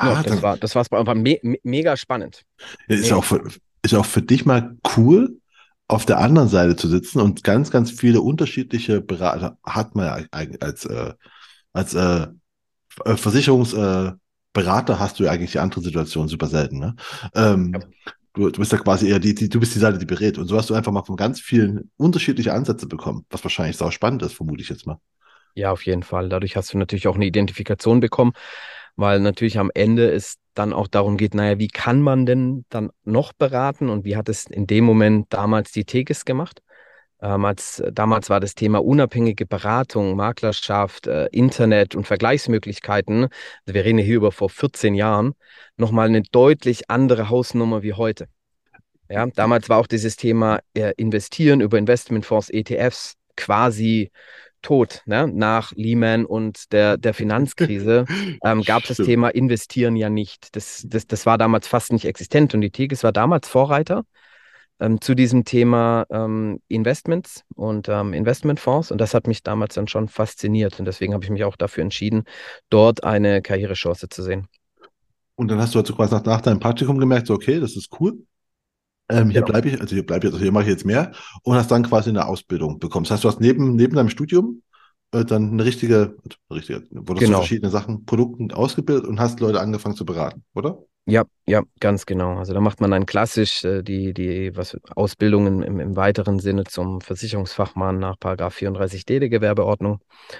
[0.01, 2.45] Ja, Ah, das dann war, das war's, war me me mega spannend.
[2.87, 3.43] ist ja Mega auch für,
[3.81, 5.39] ist ja auch für dich mal cool,
[5.87, 10.25] auf der anderen Seite zu sitzen und ganz, ganz viele unterschiedliche Berater hat man ja
[10.31, 11.13] eigentlich als, äh,
[11.73, 12.27] als äh,
[13.05, 14.17] Versicherungsberater äh,
[14.53, 16.95] Berater hast du ja eigentlich die andere Situation super selten, ne?
[17.73, 17.79] Ja.
[17.79, 17.93] Ähm,
[18.33, 20.37] du, du bist ja quasi eher die, die, du bist die Seite, die berät.
[20.39, 23.91] Und so hast du einfach mal von ganz vielen unterschiedliche Ansätze bekommen, was wahrscheinlich sau
[23.91, 24.99] spannend ist, vermute ich jetzt mal.
[25.55, 26.29] Ja, auf jeden Fall.
[26.29, 28.33] Dadurch hast du natürlich auch eine Identifikation bekommen,
[28.97, 32.89] weil natürlich am Ende es dann auch darum geht, naja, wie kann man denn dann
[33.03, 36.61] noch beraten und wie hat es in dem Moment damals die Tegis gemacht?
[37.21, 43.85] Ähm, als, damals war das Thema unabhängige Beratung, Maklerschaft, äh, Internet und Vergleichsmöglichkeiten, also wir
[43.85, 45.33] reden hier über vor 14 Jahren,
[45.77, 48.27] nochmal eine deutlich andere Hausnummer wie heute.
[49.09, 54.11] Ja, damals war auch dieses Thema äh, Investieren über Investmentfonds, ETFs quasi
[54.67, 55.01] tot.
[55.05, 55.29] Ne?
[55.33, 58.03] Nach Lehman und der, der Finanzkrise
[58.43, 59.05] ähm, gab es das.
[59.05, 60.53] Thema Investieren ja nicht.
[60.57, 64.03] Das, das, das war damals fast nicht existent und die Tigris war damals Vorreiter
[64.81, 69.87] ähm, zu diesem Thema ähm, Investments und ähm, Investmentfonds und das hat mich damals dann
[69.87, 72.25] schon fasziniert und deswegen habe ich mich auch dafür entschieden,
[72.69, 74.49] dort eine Karrierechance zu sehen.
[75.35, 77.89] Und dann hast du also quasi nach, nach deinem Praktikum gemerkt, so, okay, das ist
[78.01, 78.17] cool.
[79.09, 79.47] Ähm, hier Genau.
[79.47, 81.11] bleibe ich, also hier bleibe ich, also hier mache ich jetzt mehr
[81.43, 83.05] und hast dann quasi eine Ausbildung bekommen.
[83.05, 84.61] Das heißt, du hast neben, neben deinem Studium
[85.11, 87.39] äh, dann eine richtige, also eine richtige, wurdest du Genau.
[87.39, 90.79] verschiedene Sachen, Produkten ausgebildet und hast Leute angefangen zu beraten, oder?
[91.09, 92.35] Ja, ja, ganz genau.
[92.37, 96.65] Also da macht man dann klassisch äh, die, die was, Ausbildungen im, im weiteren Sinne
[96.65, 99.99] zum Versicherungsfachmann nach Paragraph 34d der Gewerbeordnung.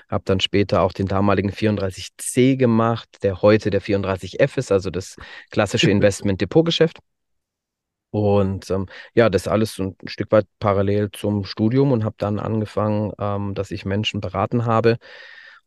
[0.09, 5.15] Habe dann später auch den damaligen 34c gemacht, der heute der 34f ist, also das
[5.51, 6.99] klassische Investment-Depotgeschäft.
[8.11, 12.39] Und ähm, ja, das alles so ein Stück weit parallel zum Studium und habe dann
[12.39, 14.97] angefangen, ähm, dass ich Menschen beraten habe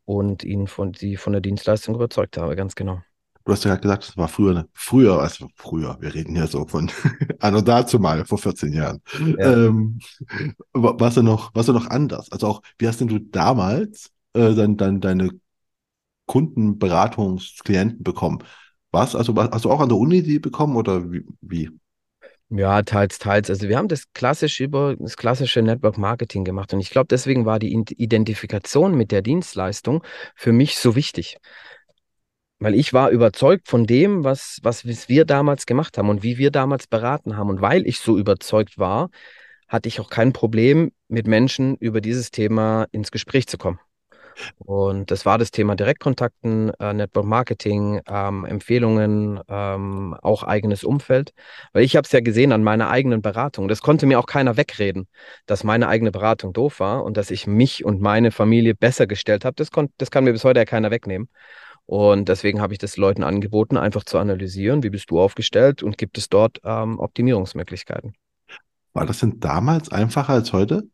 [0.04, 3.00] und ihnen von, sie von der Dienstleistung überzeugt habe, ganz genau.
[3.44, 4.68] Du hast ja gerade gesagt, das war früher, ne?
[4.74, 6.90] früher, also früher, wir reden hier so von
[7.40, 9.00] anno dazu mal, vor 14 Jahren.
[9.36, 9.60] Ja.
[9.66, 9.98] Ähm,
[10.74, 12.30] wa- warst du noch, warst du noch anders?
[12.32, 15.30] Also auch, wie hast denn du damals äh, dann, dann deine
[16.26, 18.40] Kundenberatungsklienten bekommen?
[18.92, 19.16] Was?
[19.16, 21.24] Also hast du auch an der Uni die bekommen oder wie?
[21.42, 21.70] wie?
[22.52, 23.48] Ja, teils, teils.
[23.48, 27.46] Also wir haben das klassisch über das klassische Network Marketing gemacht und ich glaube, deswegen
[27.46, 30.02] war die Id- Identifikation mit der Dienstleistung
[30.34, 31.38] für mich so wichtig,
[32.58, 36.50] weil ich war überzeugt von dem, was, was wir damals gemacht haben und wie wir
[36.50, 37.48] damals beraten haben.
[37.48, 39.10] Und weil ich so überzeugt war,
[39.68, 43.80] hatte ich auch kein Problem, mit Menschen über dieses Thema ins Gespräch zu kommen.
[44.58, 51.32] Und das war das Thema Direktkontakten, äh, Network Marketing, ähm, Empfehlungen, ähm, auch eigenes Umfeld.
[51.72, 53.68] Weil ich habe es ja gesehen an meiner eigenen Beratung.
[53.68, 55.08] Das konnte mir auch keiner wegreden,
[55.46, 59.44] dass meine eigene Beratung doof war und dass ich mich und meine Familie besser gestellt
[59.44, 59.54] habe.
[59.56, 61.28] Das, das kann mir bis heute ja keiner wegnehmen.
[61.86, 65.98] Und deswegen habe ich das Leuten angeboten, einfach zu analysieren, wie bist du aufgestellt und
[65.98, 68.14] gibt es dort ähm, Optimierungsmöglichkeiten.
[68.92, 70.88] War das denn damals einfacher als heute?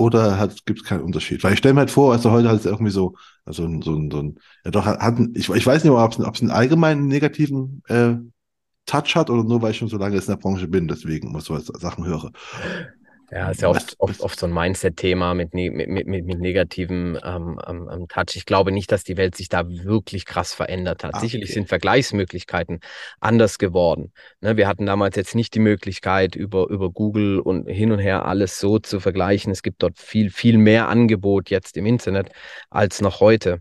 [0.00, 1.44] Oder gibt es keinen Unterschied?
[1.44, 4.10] Weil ich stelle mir halt vor, also heute halt irgendwie so, also ein- so ein,
[4.10, 7.06] so ein, ja doch, hat, ein- ich, ich weiß nicht, ob es es einen allgemeinen
[7.06, 8.14] negativen äh,
[8.86, 11.28] Touch hat oder nur, weil ich schon so lange jetzt in der Branche bin, deswegen
[11.30, 12.32] immer so Sachen höre.
[13.32, 16.40] Ja, ist ja oft, oft, oft so ein Mindset-Thema mit, ne- mit, mit, mit mit
[16.40, 18.34] negativem ähm, ähm, ähm, Touch.
[18.34, 21.14] Ich glaube nicht, dass die Welt sich da wirklich krass verändert hat.
[21.14, 21.54] ah, Sicherlich okay.
[21.54, 22.80] sind Vergleichsmöglichkeiten
[23.20, 24.12] anders geworden.
[24.40, 28.24] Ne, wir hatten damals jetzt nicht die Möglichkeit, über, über Google und hin und her
[28.26, 29.52] alles so zu vergleichen.
[29.52, 32.30] Es gibt dort viel, viel mehr Angebot jetzt im Internet
[32.68, 33.60] als noch heute.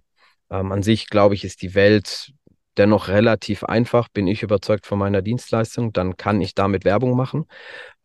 [0.49, 2.31] Ähm, an sich, glaube ich, ist die Welt
[2.77, 4.09] dennoch relativ einfach.
[4.09, 7.45] Bin ich überzeugt von meiner Dienstleistung, dann kann ich damit Werbung machen.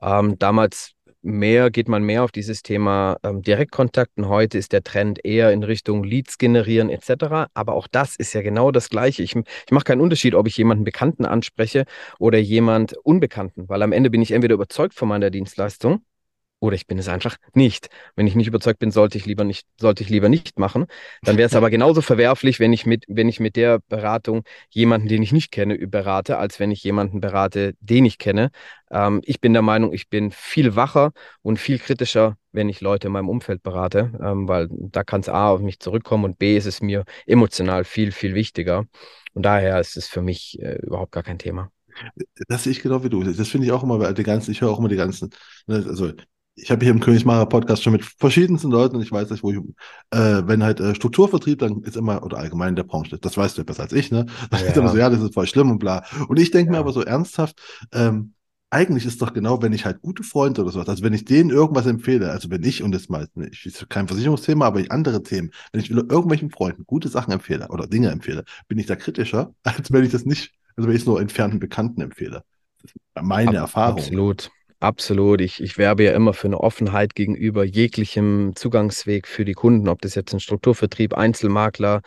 [0.03, 0.94] Ähm, damals
[1.25, 4.29] mehr geht man mehr auf dieses Thema ähm, Direktkontakten.
[4.29, 7.49] Heute ist der Trend eher in Richtung Leads generieren etc.
[7.55, 9.23] Aber auch das ist ja genau das Gleiche.
[9.23, 11.85] Ich, ich mache keinen Unterschied, ob ich jemanden Bekannten anspreche
[12.19, 16.03] oder jemand Unbekannten, weil am Ende bin ich entweder überzeugt von meiner Dienstleistung
[16.65, 17.89] oder ich bin es einfach nicht.
[18.17, 20.87] Wenn ich nicht überzeugt bin, sollte ich lieber nicht, sollte ich lieber nicht machen.
[21.23, 25.09] Dann wäre es aber genauso verwerflich, wenn ich mit, wenn ich mit der Beratung jemanden,
[25.09, 28.51] den ich nicht kenne, berate, als wenn ich jemanden berate, den ich kenne.
[28.91, 33.09] Ähm, ich bin der Meinung, ich bin viel wacher und viel kritischer, wenn ich Leute
[33.09, 36.57] in meinem Umfeld berate, ähm, weil da kann es A auf mich zurückkommen und B
[36.57, 38.87] ist es mir emotional viel, viel wichtiger.
[39.35, 41.71] Und daher ist es für mich äh, überhaupt gar kein Thema.
[42.49, 43.23] Das sehe ich genau wie du.
[43.23, 45.31] Das finde ich auch immer, die ganzen, ich höre auch immer die ganzen,
[45.67, 46.13] ne, also
[46.57, 49.51] ich habe hier im Königsmacher Podcast schon mit verschiedensten Leuten und ich weiß nicht, wo
[49.51, 49.59] ich,
[50.11, 53.57] äh, wenn halt äh, Strukturvertrieb, dann ist immer, oder allgemein in der Branche, das weißt
[53.57, 54.27] du ja besser als ich, ne?
[54.51, 54.67] Dann ja.
[54.67, 56.05] ist immer so, ja, das ist voll schlimm und bla.
[56.29, 56.73] Und ich denke ja.
[56.73, 57.61] mir aber so ernsthaft,
[57.93, 58.35] ähm,
[58.71, 61.51] eigentlich ist doch genau, wenn ich halt gute Freunde oder sowas, also wenn ich denen
[61.51, 65.53] irgendwas empfehle, also wenn ich, und das mal, ich ist kein Versicherungsthema, aber andere Themen,
[65.73, 69.93] wenn ich irgendwelchen Freunden gute Sachen empfehle oder Dinge empfehle, bin ich da kritischer, als
[69.93, 72.43] wenn ich das nicht, also wenn ich es nur entfernten Bekannten empfehle.
[72.83, 73.99] Das ist meine Ab, Erfahrung.
[73.99, 74.51] Absolut.
[74.85, 75.41] Absolut.
[75.41, 80.03] Ich, ich werbe ja immer für eine Offenheit gegenüber jeglichem Zugangsweg für die Kunden, ob
[80.03, 82.03] das jetzt ein Strukturvertrieb, Einzelmakler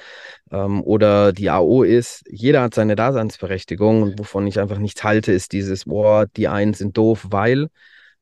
[0.52, 2.24] ähm, oder die AO ist.
[2.30, 6.76] Jeder hat seine Daseinsberechtigung und wovon ich einfach nichts halte, ist dieses, boah, die einen
[6.76, 7.70] sind doof, weil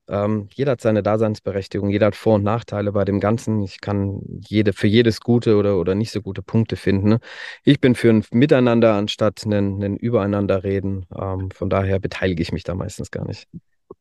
[0.07, 3.61] ähm, jeder hat seine Daseinsberechtigung, jeder hat Vor- und Nachteile bei dem Ganzen.
[3.61, 7.09] Ich kann jede, für jedes gute oder, oder nicht so gute Punkte finden.
[7.09, 7.19] Ne?
[7.65, 11.07] Ich bin für ein Miteinander anstatt ein, ein Übereinander reden.
[11.13, 13.49] Ähm, von daher beteilige ich mich da meistens gar nicht.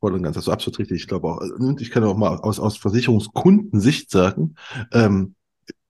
[0.00, 1.02] Voll und ganz, ist absolut richtig.
[1.02, 4.54] Ich glaube auch, und ich kann auch mal aus, aus Versicherungskundensicht sagen,
[4.92, 5.34] ähm,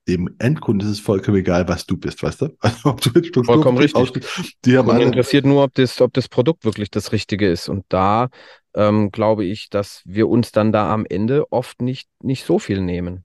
[0.07, 2.49] dem Endkunden ist es vollkommen egal, was du bist, weißt du?
[2.61, 4.27] Also ob du jetzt Vollkommen richtig.
[4.65, 5.05] Die haben alle...
[5.05, 7.69] interessiert nur, ob das, ob das Produkt wirklich das Richtige ist.
[7.69, 8.29] Und da
[8.75, 12.81] ähm, glaube ich, dass wir uns dann da am Ende oft nicht, nicht so viel
[12.81, 13.25] nehmen.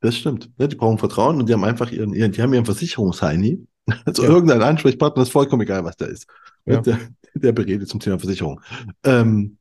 [0.00, 0.50] Das stimmt.
[0.58, 3.66] Ja, die brauchen Vertrauen und die haben einfach ihren, ihren die haben ihren Versicherungsheini.
[4.04, 4.28] Also ja.
[4.28, 6.26] irgendein Ansprechpartner ist vollkommen egal, was der ist.
[6.66, 6.82] Ja.
[6.82, 6.98] Der,
[7.32, 8.60] der berät zum Thema Versicherung.
[9.02, 9.57] Ähm,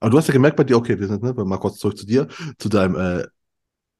[0.00, 2.06] aber du hast ja gemerkt bei dir, okay, wir sind, ne, mal kurz zurück zu
[2.06, 2.26] dir,
[2.58, 3.26] zu deinem äh,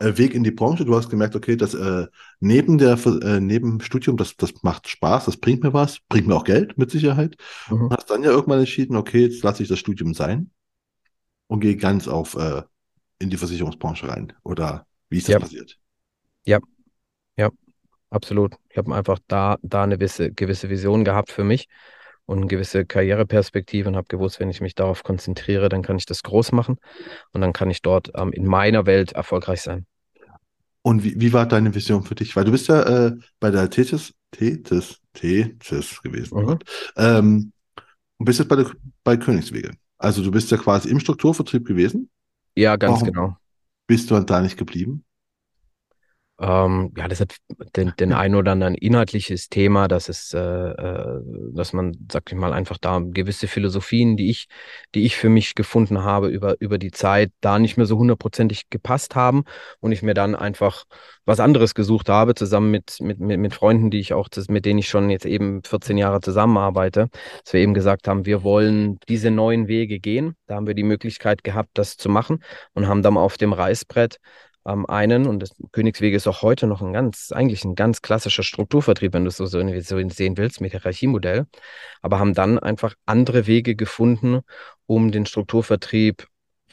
[0.01, 0.85] äh, Weg in die Branche.
[0.85, 2.07] Du hast gemerkt, okay, das äh,
[2.41, 6.35] neben der äh, neben Studium, das, das macht Spaß, das bringt mir was, bringt mir
[6.35, 7.37] auch Geld mit Sicherheit.
[7.69, 7.83] Mhm.
[7.83, 10.51] Und hast dann ja irgendwann entschieden, okay, jetzt lasse ich das Studium sein
[11.47, 12.63] und gehe ganz auf äh,
[13.19, 14.33] in die Versicherungsbranche rein.
[14.43, 15.39] Oder wie ist das ja.
[15.39, 15.79] passiert?
[16.47, 16.61] Ja,
[17.37, 17.51] ja,
[18.09, 18.55] absolut.
[18.71, 21.69] Ich habe einfach da, da eine gewisse, gewisse Vision gehabt für mich
[22.31, 26.07] und eine gewisse Karriereperspektive und habe gewusst, wenn ich mich darauf konzentriere, dann kann ich
[26.07, 26.77] das groß machen
[27.33, 29.85] und dann kann ich dort ähm, in meiner Welt erfolgreich sein.
[30.83, 32.37] Und wie, wie war deine Vision für dich?
[32.37, 36.45] Weil du bist ja äh, bei der Tethys, Tethys, Tethys gewesen.
[36.45, 36.59] Mhm.
[36.97, 37.53] Ähm,
[38.17, 38.71] und bist jetzt bei, der,
[39.03, 39.73] bei Königswege.
[39.99, 42.11] Also du bist ja quasi im Strukturvertrieb gewesen.
[42.55, 43.37] Ja, ganz Warum genau.
[43.89, 45.05] Bist du da nicht geblieben?
[46.41, 47.37] Ähm, ja, das hat
[47.77, 51.21] den, den ein oder anderen inhaltliches Thema, dass es, äh, äh,
[51.53, 54.47] dass man, sag ich mal, einfach da gewisse Philosophien, die ich,
[54.95, 58.71] die ich für mich gefunden habe über, über die Zeit, da nicht mehr so hundertprozentig
[58.71, 59.45] gepasst haben
[59.81, 60.85] und ich mir dann einfach
[61.27, 64.79] was anderes gesucht habe, zusammen mit, mit, mit, mit Freunden, die ich auch, mit denen
[64.79, 67.09] ich schon jetzt eben 14 Jahre zusammenarbeite,
[67.45, 70.37] dass wir eben gesagt haben, wir wollen diese neuen Wege gehen.
[70.47, 74.17] Da haben wir die Möglichkeit gehabt, das zu machen und haben dann auf dem Reißbrett
[74.71, 78.43] ähm, einen, und das Königswege ist auch heute noch ein ganz, eigentlich ein ganz klassischer
[78.43, 81.47] Strukturvertrieb, wenn du es so, so sehen willst, mit Hierarchiemodell,
[82.03, 84.41] aber haben dann einfach andere Wege gefunden,
[84.87, 86.27] um den Strukturvertrieb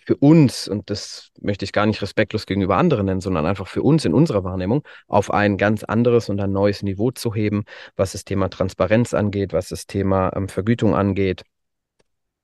[0.05, 3.81] für uns, und das möchte ich gar nicht respektlos gegenüber anderen nennen, sondern einfach für
[3.83, 7.65] uns in unserer Wahrnehmung, auf ein ganz anderes und ein neues Niveau zu heben,
[7.97, 11.43] was das Thema Transparenz angeht, was das Thema ähm, Vergütung angeht,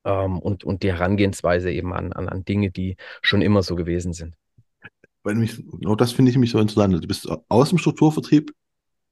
[0.06, 4.14] ähm, und, und die Herangehensweise eben an, an, an Dinge, die schon immer so gewesen
[4.14, 4.36] sind
[5.24, 6.94] weil mich, genau das finde ich mich so interessant.
[6.94, 8.54] Du bist aus dem Strukturvertrieb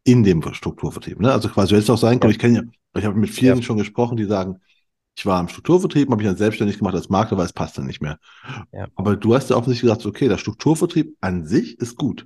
[0.03, 1.19] in dem Strukturvertrieb.
[1.19, 1.31] Ne?
[1.31, 2.35] Also quasi, du hättest auch sagen können, ja.
[2.35, 3.63] ich kenne ja, ich habe mit vielen ja.
[3.63, 4.59] schon gesprochen, die sagen,
[5.15, 7.85] ich war im Strukturvertrieb, habe mich dann selbstständig gemacht als Makler, weil es passt dann
[7.85, 8.17] nicht mehr.
[8.71, 8.87] Ja.
[8.95, 12.25] Aber du hast ja offensichtlich gesagt, okay, der Strukturvertrieb an sich ist gut.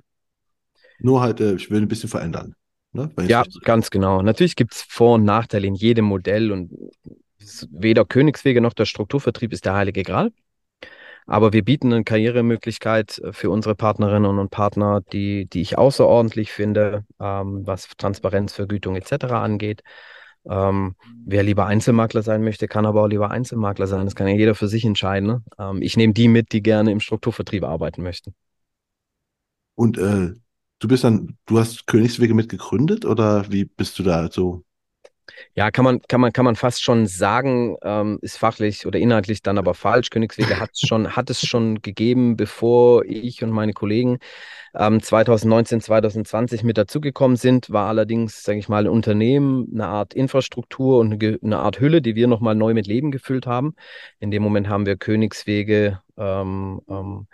[0.98, 2.54] Nur halt, äh, ich will ein bisschen verändern.
[2.92, 3.10] Ne?
[3.26, 4.22] Ja, ganz genau.
[4.22, 6.72] Natürlich gibt es Vor- und Nachteile in jedem Modell und
[7.70, 10.32] weder Königswege noch der Strukturvertrieb ist der heilige Gral.
[11.26, 16.52] Aber wir bieten eine Karrieremöglichkeit äh, für unsere Partnerinnen und Partner, die, die ich außerordentlich
[16.52, 19.24] finde, ähm, was Transparenz, Vergütung etc.
[19.32, 19.82] angeht.
[20.48, 24.04] Ähm, wer lieber Einzelmakler sein möchte, kann aber auch lieber Einzelmakler sein.
[24.04, 25.26] Das kann ja jeder für sich entscheiden.
[25.26, 25.42] Ne?
[25.58, 28.34] Ähm, ich nehme die mit, die gerne im Strukturvertrieb arbeiten möchten.
[29.74, 30.32] Und äh,
[30.78, 34.62] du bist dann, du hast Königswege mitgegründet oder wie bist du da so
[35.54, 39.42] ja, kann man, kann man, kann man fast schon sagen, ähm, ist fachlich oder inhaltlich
[39.42, 40.10] dann aber falsch.
[40.10, 44.18] Königswege hat es schon, hat es schon gegeben, bevor ich und meine Kollegen
[44.74, 50.14] ähm, 2019, 2020 mit dazugekommen sind, war allerdings, sage ich mal, ein Unternehmen, eine Art
[50.14, 53.74] Infrastruktur und eine, eine Art Hülle, die wir nochmal neu mit Leben gefüllt haben.
[54.20, 57.26] In dem Moment haben wir Königswege ähm, ähm,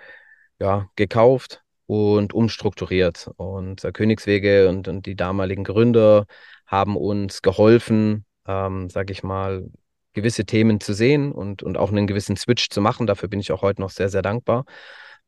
[0.61, 3.31] ja, gekauft und umstrukturiert.
[3.37, 6.27] Und äh, Königswege und, und die damaligen Gründer
[6.73, 9.71] haben uns geholfen, ähm, sage ich mal,
[10.15, 13.07] gewisse Themen zu sehen und, und auch einen gewissen Switch zu machen.
[13.07, 14.65] Dafür bin ich auch heute noch sehr, sehr dankbar.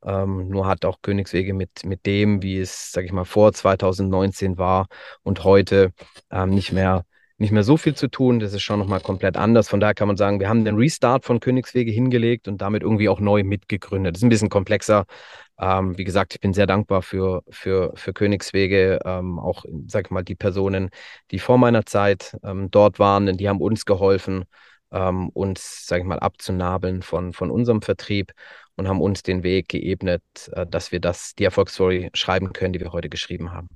[0.05, 4.59] Ähm, nur hat auch Königswege mit, mit dem, wie es, sage ich mal, vor 2019
[4.59, 4.89] war
[5.23, 5.93] und heute
[6.31, 7.05] ähm, nicht mehr
[7.37, 8.39] nicht mehr so viel zu tun.
[8.39, 9.69] Das ist schon nochmal komplett anders.
[9.69, 13.09] Von daher kann man sagen, wir haben den Restart von Königswege hingelegt und damit irgendwie
[13.09, 14.15] auch neu mitgegründet.
[14.15, 15.07] Das ist ein bisschen komplexer.
[15.59, 20.11] Ähm, wie gesagt, ich bin sehr dankbar für, für, für Königswege, ähm, auch, sag ich
[20.11, 20.91] mal, die Personen,
[21.31, 24.45] die vor meiner Zeit ähm, dort waren, denn die haben uns geholfen,
[24.91, 28.33] ähm, uns, sag ich mal, abzunabeln von, von unserem Vertrieb
[28.77, 32.81] und haben uns den Weg geebnet, äh, dass wir das, die Erfolgsstory schreiben können, die
[32.81, 33.69] wir heute geschrieben haben.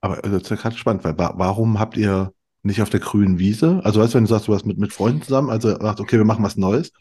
[0.00, 3.80] Aber also, das ist gerade spannend, weil warum habt ihr nicht auf der grünen Wiese?
[3.84, 6.16] Also weißt du, wenn du sagst, du warst mit, mit Freunden zusammen, also sagst, okay,
[6.16, 6.92] wir machen was Neues,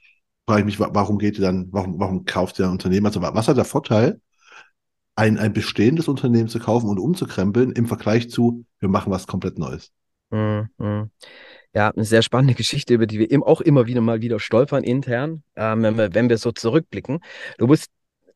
[0.46, 3.06] frage ich mich, warum geht ihr dann, warum, warum kauft ihr ein Unternehmen?
[3.06, 4.20] Also was hat der Vorteil,
[5.16, 9.58] ein, ein bestehendes Unternehmen zu kaufen und umzukrempeln im Vergleich zu, wir machen was komplett
[9.58, 9.92] Neues?
[10.32, 10.70] Mhm.
[10.78, 11.12] mhm.
[11.76, 15.42] Ja, eine sehr spannende Geschichte, über die wir auch immer wieder mal wieder stolpern intern,
[15.56, 17.20] ähm, wenn, wir, wenn wir so zurückblicken.
[17.58, 17.90] Du musst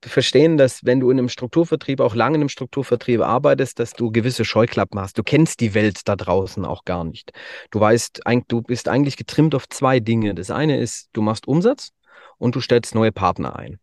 [0.06, 4.12] verstehen, dass wenn du in einem Strukturvertrieb, auch lange in einem Strukturvertrieb arbeitest, dass du
[4.12, 5.18] gewisse Scheuklappen hast.
[5.18, 7.32] Du kennst die Welt da draußen auch gar nicht.
[7.72, 10.36] Du weißt, du bist eigentlich getrimmt auf zwei Dinge.
[10.36, 11.90] Das eine ist, du machst Umsatz
[12.38, 13.80] und du stellst neue Partner ein.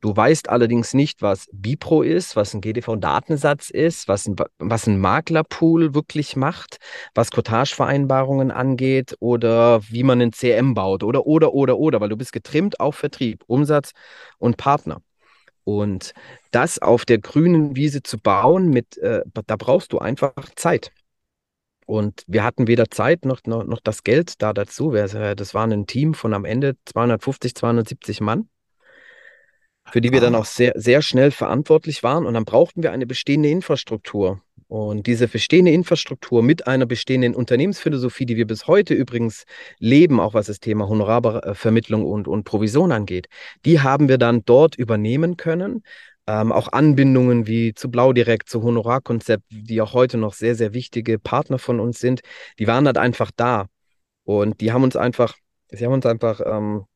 [0.00, 4.98] Du weißt allerdings nicht, was Bipro ist, was ein GDV-Datensatz ist, was ein, was ein
[4.98, 6.78] Maklerpool wirklich macht,
[7.14, 12.16] was Cottage-Vereinbarungen angeht oder wie man ein CM baut oder, oder, oder, oder, weil du
[12.16, 13.92] bist getrimmt auf Vertrieb, Umsatz
[14.38, 15.02] und Partner.
[15.66, 16.14] Und
[16.52, 20.92] das auf der grünen Wiese zu bauen, mit, äh, da brauchst du einfach Zeit.
[21.86, 24.92] Und wir hatten weder Zeit noch, noch, noch das Geld da dazu.
[24.92, 28.48] Das war ein Team von am Ende 250, 270 Mann
[29.90, 30.38] für die wir dann ah.
[30.38, 32.26] auch sehr, sehr schnell verantwortlich waren.
[32.26, 34.40] Und dann brauchten wir eine bestehende Infrastruktur.
[34.68, 39.44] Und diese bestehende Infrastruktur mit einer bestehenden Unternehmensphilosophie, die wir bis heute übrigens
[39.78, 43.28] leben, auch was das Thema Honorarvermittlung und, und Provision angeht,
[43.64, 45.84] die haben wir dann dort übernehmen können.
[46.26, 50.74] Ähm, auch Anbindungen wie zu Blau direkt, zu Honorarkonzept, die auch heute noch sehr, sehr
[50.74, 52.22] wichtige Partner von uns sind,
[52.58, 53.66] die waren halt einfach da.
[54.24, 55.36] Und die haben uns einfach,
[55.68, 56.86] sie haben uns einfach ähm,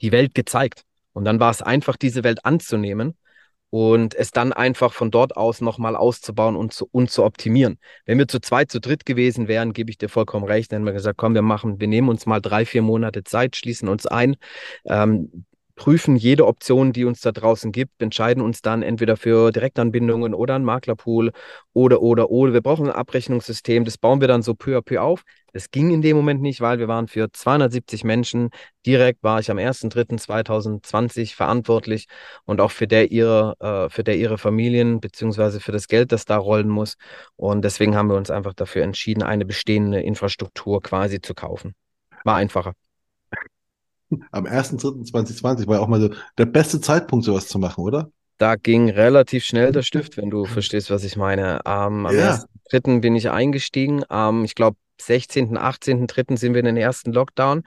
[0.00, 0.84] die Welt gezeigt.
[1.14, 3.16] Und dann war es einfach, diese Welt anzunehmen
[3.70, 7.78] und es dann einfach von dort aus nochmal auszubauen und zu, und zu optimieren.
[8.04, 10.86] Wenn wir zu zweit, zu dritt gewesen wären, gebe ich dir vollkommen recht, dann hätten
[10.86, 14.06] wir gesagt, komm, wir machen, wir nehmen uns mal drei, vier Monate Zeit, schließen uns
[14.06, 14.36] ein,
[14.84, 15.44] ähm,
[15.76, 20.54] prüfen jede Option, die uns da draußen gibt, entscheiden uns dann entweder für Direktanbindungen oder
[20.54, 21.32] ein Maklerpool
[21.72, 22.52] oder, oder, oder.
[22.52, 25.22] Wir brauchen ein Abrechnungssystem, das bauen wir dann so peu à peu auf.
[25.52, 28.50] Das ging in dem Moment nicht, weil wir waren für 270 Menschen.
[28.86, 32.06] Direkt war ich am 1.3.2020 verantwortlich
[32.44, 36.24] und auch für der ihre, äh, für der ihre Familien beziehungsweise für das Geld, das
[36.24, 36.96] da rollen muss.
[37.36, 41.74] Und deswegen haben wir uns einfach dafür entschieden, eine bestehende Infrastruktur quasi zu kaufen.
[42.24, 42.74] War einfacher
[44.30, 48.10] am 1.3.2020 war ja auch mal so der beste Zeitpunkt, sowas zu machen, oder?
[48.38, 51.60] Da ging relativ schnell der Stift, wenn du verstehst, was ich meine.
[51.64, 52.44] Ähm, am ja.
[52.70, 53.00] 1.3.
[53.00, 54.04] bin ich eingestiegen.
[54.10, 56.36] Ähm, ich glaube, 16., 18.3.
[56.36, 57.62] sind wir in den ersten Lockdown.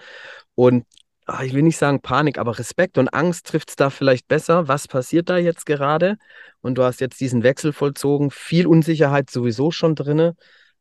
[0.56, 0.86] Und
[1.26, 4.68] ach, ich will nicht sagen Panik, aber Respekt und Angst trifft es da vielleicht besser.
[4.68, 6.18] Was passiert da jetzt gerade?
[6.62, 8.32] Und du hast jetzt diesen Wechsel vollzogen.
[8.32, 10.34] Viel Unsicherheit sowieso schon drin.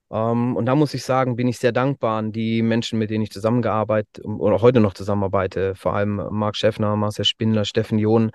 [0.09, 3.11] Um, ähm, und da muss ich sagen, bin ich sehr dankbar an die Menschen, mit
[3.11, 5.75] denen ich zusammengearbeitet oder heute noch zusammenarbeite.
[5.75, 8.31] Vor allem Marc Schäffner, Marcel Spindler, Steffen John,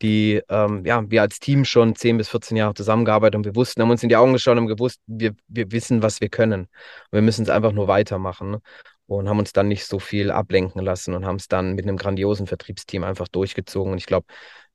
[0.00, 3.82] die ähm, ja, wir als Team schon 10 bis 14 Jahre zusammengearbeitet und wir wussten,
[3.82, 6.68] haben uns in die Augen geschaut und haben gewusst, wir, wir wissen, was wir können.
[7.10, 8.52] Wir müssen es einfach nur weitermachen.
[8.52, 8.60] Ne?
[9.06, 11.96] Und haben uns dann nicht so viel ablenken lassen und haben es dann mit einem
[11.96, 13.92] grandiosen Vertriebsteam einfach durchgezogen.
[13.92, 14.26] Und ich glaube,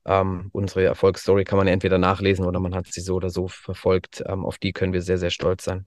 [0.06, 4.22] ähm, unsere Erfolgsstory kann man entweder nachlesen oder man hat sie so oder so verfolgt.
[4.26, 5.86] Ähm, auf die können wir sehr, sehr stolz sein.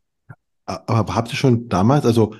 [0.67, 2.35] Aber habt ihr schon damals, also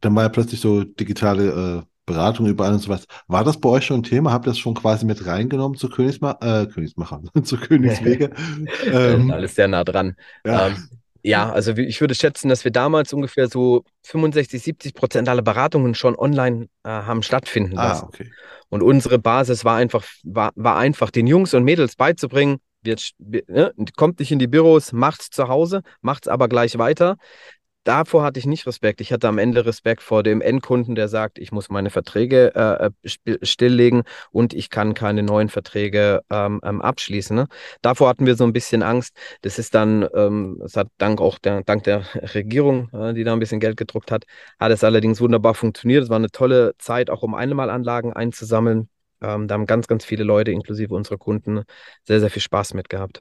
[0.00, 3.04] dann war ja plötzlich so digitale äh, Beratung überall und sowas.
[3.28, 4.32] War das bei euch schon ein Thema?
[4.32, 8.30] Habt ihr das schon quasi mit reingenommen zu Königsma äh, Königsmacher, zu Königswege?
[8.92, 10.16] ähm, Alles sehr nah dran.
[10.44, 10.68] Ja.
[10.68, 10.88] Ähm,
[11.22, 15.94] ja, also ich würde schätzen, dass wir damals ungefähr so 65, 70 Prozent aller Beratungen
[15.94, 18.06] schon online äh, haben stattfinden ah, lassen.
[18.06, 18.30] Okay.
[18.70, 23.72] Und unsere Basis war einfach, war, war einfach, den Jungs und Mädels beizubringen, wird, ne,
[23.96, 27.16] kommt nicht in die Büros, macht's zu Hause, macht's aber gleich weiter
[27.88, 29.00] davor hatte ich nicht Respekt.
[29.00, 32.90] Ich hatte am Ende Respekt vor dem Endkunden, der sagt, ich muss meine Verträge äh,
[33.02, 37.34] äh stilllegen und ich kann keine neuen Verträge ähm, ähm, abschließen.
[37.34, 37.48] Ne?
[37.80, 39.16] Davor hatten wir so ein bisschen Angst.
[39.40, 42.02] Das ist dann, ähm, es hat dank auch der, dank der
[42.34, 44.24] Regierung, äh, die da ein bisschen Geld gedruckt hat,
[44.60, 46.04] hat es allerdings wunderbar funktioniert.
[46.04, 48.90] Es war eine tolle Zeit, auch um Einmalanlagen einzusammeln.
[49.22, 51.64] Ähm, da haben ganz, ganz viele Leute, inklusive unserer Kunden,
[52.04, 53.20] sehr, sehr viel Spaß mit gehabt.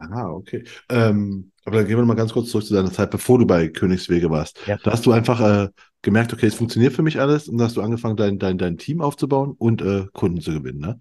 [0.00, 0.64] Ah, okay.
[0.88, 3.68] Ähm, aber dann gehen wir mal ganz kurz zurück zu deiner Zeit, bevor du bei
[3.68, 4.58] Königswege warst.
[4.66, 4.78] Ja.
[4.82, 5.68] Da hast du einfach äh,
[6.02, 8.78] gemerkt, okay, es funktioniert für mich alles und da hast du angefangen, dein, dein, dein
[8.78, 10.80] Team aufzubauen und äh, Kunden zu gewinnen.
[10.80, 10.98] Ne?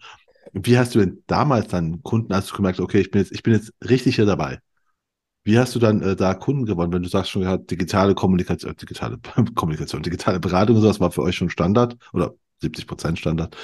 [0.52, 3.44] Wie hast du denn damals dann Kunden, als du gemerkt, okay, ich bin jetzt, ich
[3.44, 4.60] bin jetzt richtig hier dabei?
[5.44, 8.76] Wie hast du dann äh, da Kunden gewonnen, wenn du sagst schon gerade digitale Kommunikation,
[8.76, 9.18] digitale
[9.56, 13.56] Kommunikation, digitale Beratung und sowas war für euch schon Standard oder 70 Prozent Standard.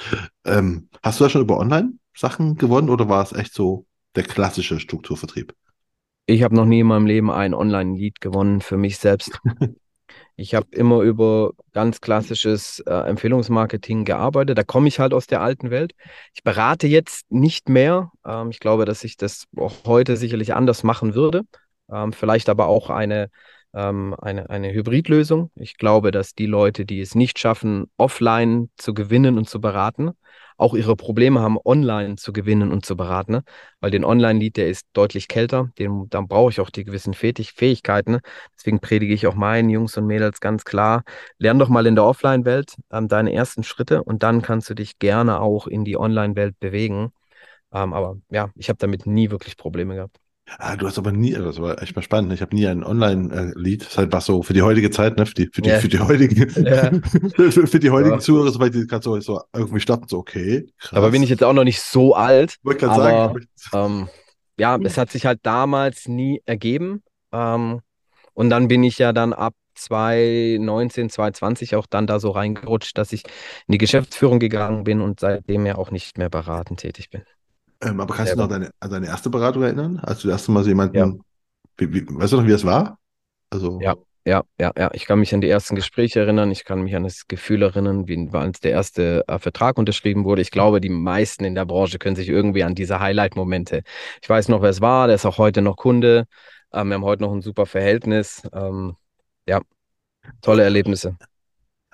[0.44, 3.84] Ähm, hast du da schon über Online-Sachen gewonnen oder war es echt so
[4.16, 5.54] der klassische Strukturvertrieb?
[6.26, 9.40] Ich habe noch nie in meinem Leben ein Online-Lead gewonnen für mich selbst.
[10.38, 14.58] Ich habe immer über ganz klassisches äh, Empfehlungsmarketing gearbeitet.
[14.58, 15.94] Da komme ich halt aus der alten Welt.
[16.34, 18.12] Ich berate jetzt nicht mehr.
[18.24, 21.42] Ähm, ich glaube, dass ich das auch heute sicherlich anders machen würde.
[21.90, 23.30] Ähm, vielleicht aber auch eine,
[23.72, 25.50] ähm, eine, eine Hybridlösung.
[25.54, 30.10] Ich glaube, dass die Leute, die es nicht schaffen, offline zu gewinnen und zu beraten,
[30.56, 33.32] auch ihre Probleme haben, online zu gewinnen und zu beraten.
[33.32, 33.42] Ne?
[33.80, 35.70] Weil den Online-Lead, der ist deutlich kälter.
[35.78, 38.12] Den, dann brauche ich auch die gewissen Fähigkeiten.
[38.12, 38.20] Ne?
[38.56, 41.04] Deswegen predige ich auch meinen Jungs und Mädels ganz klar,
[41.38, 44.98] lern doch mal in der Offline-Welt ähm, deine ersten Schritte und dann kannst du dich
[44.98, 47.12] gerne auch in die Online-Welt bewegen.
[47.72, 50.18] Ähm, aber ja, ich habe damit nie wirklich Probleme gehabt.
[50.58, 52.32] Ah, du hast aber nie, das war echt mal spannend.
[52.32, 53.82] Ich habe nie ein Online-Lied.
[53.82, 55.26] Das ist halt was so für die heutige Zeit, ne?
[55.26, 55.78] Für die, für die, Ja.
[55.80, 56.90] für die heutigen, Ja.
[57.50, 58.20] für, für die heutigen Ja.
[58.20, 60.92] Zuhörer, soweit die gerade so, so irgendwie starten, so okay, krass.
[60.92, 62.56] Aber bin ich jetzt auch noch nicht so alt.
[62.62, 64.08] Wollte gerade sagen, Ähm,
[64.58, 67.02] ja, es hat sich halt damals nie ergeben.
[67.32, 67.80] Ähm,
[68.34, 73.12] und dann bin ich ja dann ab 2019, 2020 auch dann da so reingerutscht, dass
[73.12, 73.24] ich
[73.66, 77.22] in die Geschäftsführung gegangen bin und seitdem ja auch nicht mehr beratend tätig bin.
[77.82, 78.42] Ähm, aber kannst du selber.
[78.42, 79.98] noch deine, an deine erste Beratung erinnern?
[79.98, 81.12] Als du das erste Mal so jemanden, Ja.
[81.78, 82.98] wie, wie, weißt du noch, wie das war?
[83.50, 83.96] Also, Ja.
[84.28, 84.90] Ja, ja, ja.
[84.92, 86.50] Ich kann mich an die ersten Gespräche erinnern.
[86.50, 90.42] Ich kann mich an das Gefühl erinnern, wie als der erste äh, Vertrag unterschrieben wurde.
[90.42, 93.82] Ich glaube, die meisten in der Branche können sich irgendwie an diese Highlight-Momente.
[94.20, 95.06] Ich weiß noch, wer es war.
[95.06, 96.26] Der ist auch heute noch Kunde.
[96.72, 98.42] Ähm, wir haben heute noch ein super Verhältnis.
[98.52, 98.96] Ähm,
[99.46, 99.60] ja,
[100.42, 101.16] tolle Erlebnisse.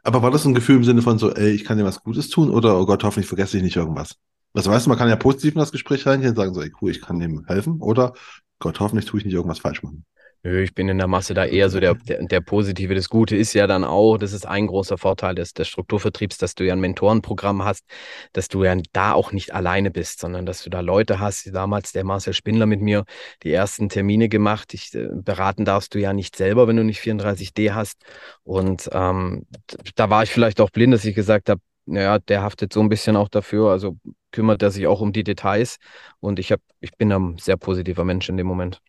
[0.03, 2.30] Aber war das ein Gefühl im Sinne von so, ey, ich kann dir was Gutes
[2.30, 4.16] tun oder, oh Gott, hoffentlich vergesse ich nicht irgendwas?
[4.55, 6.72] Also weißt du, man kann ja positiv in das Gespräch reingehen und sagen so, ey,
[6.80, 8.12] cool, ich kann dem helfen oder,
[8.59, 10.05] Gott, hoffentlich tue ich nicht irgendwas falsch machen.
[10.44, 12.96] Nö, ich bin in der Masse da eher so der, der, der Positive.
[12.96, 16.57] Das Gute ist ja dann auch, das ist ein großer Vorteil des, des Strukturvertriebs, dass
[16.57, 17.84] du ja ein Mentorenprogramm hast,
[18.32, 21.92] dass du ja da auch nicht alleine bist, sondern dass du da Leute hast, damals
[21.92, 23.05] der Marcel Spindler mit mir
[23.44, 24.74] die ersten Termine gemacht.
[24.74, 28.03] Ich, äh, beraten darfst du ja nicht selber, wenn du nicht 34D hast.
[28.42, 29.46] Und ähm,
[29.94, 32.88] da war ich vielleicht auch blind, dass ich gesagt habe, naja, der haftet so ein
[32.88, 33.96] bisschen auch dafür, also
[34.33, 35.78] kümmert er sich auch um die Details.
[36.20, 38.80] Und ich hab, ich bin ein sehr positiver Mensch in dem Moment.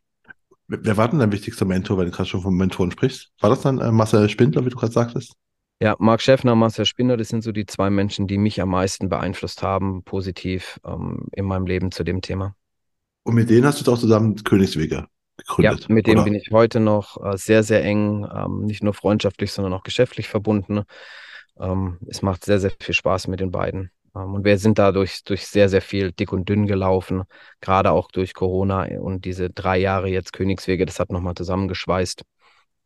[0.67, 3.31] Wer war denn dein wichtigster Mentor, wenn du gerade schon von Mentoren sprichst?
[3.41, 5.33] War das dann äh, Marcel Spindler, wie du gerade sagtest?
[5.81, 9.09] Ja, Marc Schäffner, Marcel Spinner, das sind so die zwei Menschen, die mich am meisten
[9.09, 12.55] beeinflusst haben, positiv ähm, in meinem Leben zu dem Thema.
[13.23, 15.07] Und mit denen hast du jetzt auch zusammen Königswege
[15.57, 15.89] Ja, gegründet.
[15.89, 16.23] mit dem oder?
[16.23, 20.27] bin ich heute noch äh, sehr, sehr eng, ähm, nicht nur freundschaftlich, sondern auch geschäftlich
[20.29, 20.83] verbunden.
[21.59, 23.91] Ähm, es macht sehr, sehr viel Spaß mit den beiden.
[24.15, 27.23] Ähm, und wir sind da durch, durch sehr, sehr viel dick und dünn gelaufen,
[27.61, 32.23] gerade auch durch Corona und diese drei Jahre jetzt Königswege, das hat nochmal zusammengeschweißt.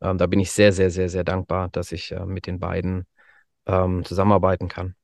[0.01, 3.05] Ähm, da bin ich sehr, sehr, sehr, sehr dankbar, dass ich äh, mit den beiden
[3.65, 4.95] ähm, zusammenarbeiten kann.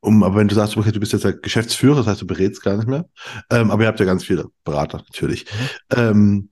[0.00, 2.62] Um, aber wenn du sagst, okay, du bist jetzt der Geschäftsführer, das heißt, du berätst
[2.62, 3.08] gar nicht mehr.
[3.50, 5.46] Ähm, aber ihr habt ja ganz viele Berater, natürlich.
[5.90, 6.50] Ähm,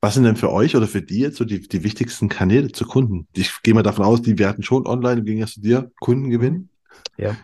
[0.00, 2.86] was sind denn für euch oder für die jetzt so die, die wichtigsten Kanäle zu
[2.86, 3.28] Kunden?
[3.34, 6.70] Ich gehe mal davon aus, die werten schon online im Gegensatz zu dir Kunden gewinnen.
[7.16, 7.36] Ja,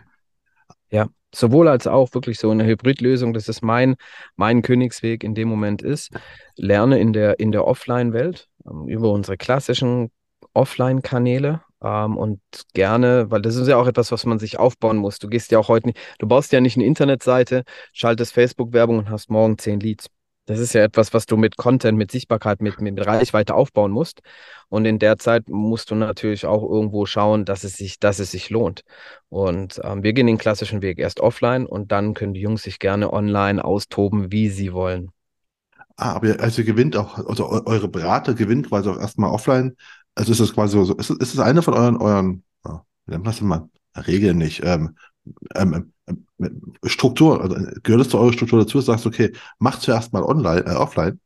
[1.35, 3.95] sowohl als auch wirklich so eine Hybridlösung, dass es mein,
[4.35, 6.11] mein Königsweg in dem Moment ist.
[6.55, 10.11] Lerne in der, in der Offline-Welt ähm, über unsere klassischen
[10.53, 12.39] Offline-Kanäle ähm, und
[12.73, 15.19] gerne, weil das ist ja auch etwas, was man sich aufbauen muss.
[15.19, 19.09] Du gehst ja auch heute nicht, du baust ja nicht eine Internetseite, schaltest Facebook-Werbung und
[19.09, 20.07] hast morgen zehn Leads.
[20.45, 24.21] Das ist ja etwas, was du mit Content, mit Sichtbarkeit, mit, mit Reichweite aufbauen musst.
[24.69, 28.31] Und in der Zeit musst du natürlich auch irgendwo schauen, dass es sich, dass es
[28.31, 28.81] sich lohnt.
[29.29, 32.77] Und ähm, wir gehen den klassischen Weg erst offline und dann können die Jungs sich
[32.79, 35.09] gerne online austoben, wie sie wollen.
[35.97, 39.75] Ah, aber also ihr gewinnt auch, also eu- eure Berater gewinnen quasi auch erstmal offline.
[40.15, 43.23] Also ist das quasi so, ist, ist es eine von euren, euren, ja, wie nennt
[43.23, 43.69] man das mal?
[43.95, 44.97] Regeln nicht, ähm,
[45.55, 49.05] ähm, ähm, ähm, Struktur, also äh, gehört es zu eurer Struktur dazu, dass du sagst,
[49.05, 51.19] okay, mach zuerst mal online, äh, offline,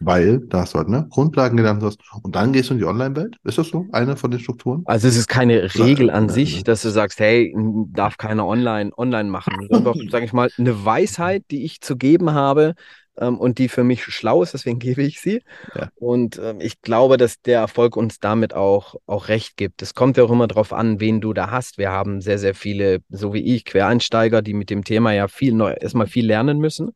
[0.00, 2.86] weil da hast du halt, ne, Grundlagen gelernt hast und dann gehst du in die
[2.86, 3.36] Online-Welt.
[3.44, 3.86] Ist das so?
[3.92, 4.82] Eine von den Strukturen?
[4.86, 6.62] Also es ist keine Regel an äh, sich, äh.
[6.62, 7.54] dass du sagst, hey,
[7.92, 9.52] darf keiner online, online machen.
[9.56, 12.74] Das ist einfach, sage ich mal, eine Weisheit, die ich zu geben habe,
[13.18, 15.42] ähm, und die für mich schlau ist, deswegen gebe ich sie.
[15.74, 15.90] Ja.
[15.96, 19.82] Und ähm, ich glaube, dass der Erfolg uns damit auch, auch recht gibt.
[19.82, 21.78] Es kommt ja auch immer darauf an, wen du da hast.
[21.78, 25.54] Wir haben sehr, sehr viele, so wie ich, Quereinsteiger, die mit dem Thema ja viel
[25.54, 26.90] neu, erstmal viel lernen müssen,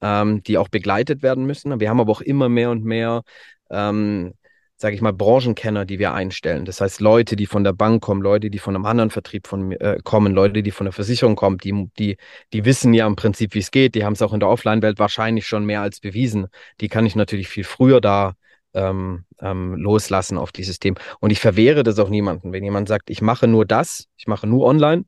[0.00, 1.78] ähm, die auch begleitet werden müssen.
[1.80, 3.22] Wir haben aber auch immer mehr und mehr
[3.70, 4.34] ähm,
[4.82, 6.64] sage ich mal, Branchenkenner, die wir einstellen.
[6.64, 9.70] Das heißt, Leute, die von der Bank kommen, Leute, die von einem anderen Vertrieb von,
[9.70, 12.16] äh, kommen, Leute, die von der Versicherung kommen, die, die,
[12.52, 13.94] die wissen ja im Prinzip, wie es geht.
[13.94, 16.48] Die haben es auch in der Offline-Welt wahrscheinlich schon mehr als bewiesen.
[16.80, 18.34] Die kann ich natürlich viel früher da
[18.74, 20.98] ähm, ähm, loslassen auf dieses Thema.
[21.20, 22.52] Und ich verwehre das auch niemandem.
[22.52, 25.04] Wenn jemand sagt, ich mache nur das, ich mache nur online,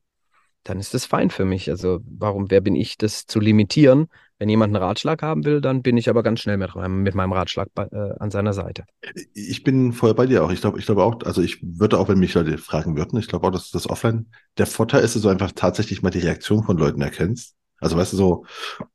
[0.62, 1.68] dann ist das fein für mich.
[1.68, 4.06] Also warum, wer bin ich, das zu limitieren?
[4.38, 7.32] Wenn jemand einen Ratschlag haben will, dann bin ich aber ganz schnell mit, mit meinem
[7.32, 8.84] Ratschlag bei, äh, an seiner Seite.
[9.32, 10.50] Ich bin voll bei dir auch.
[10.50, 13.28] Ich glaube, ich glaube auch, also ich würde auch, wenn mich Leute fragen würden, ich
[13.28, 14.26] glaube auch, dass das Offline
[14.58, 17.54] der Vorteil ist, dass du einfach tatsächlich mal die Reaktion von Leuten erkennst.
[17.78, 18.46] Also weißt du, so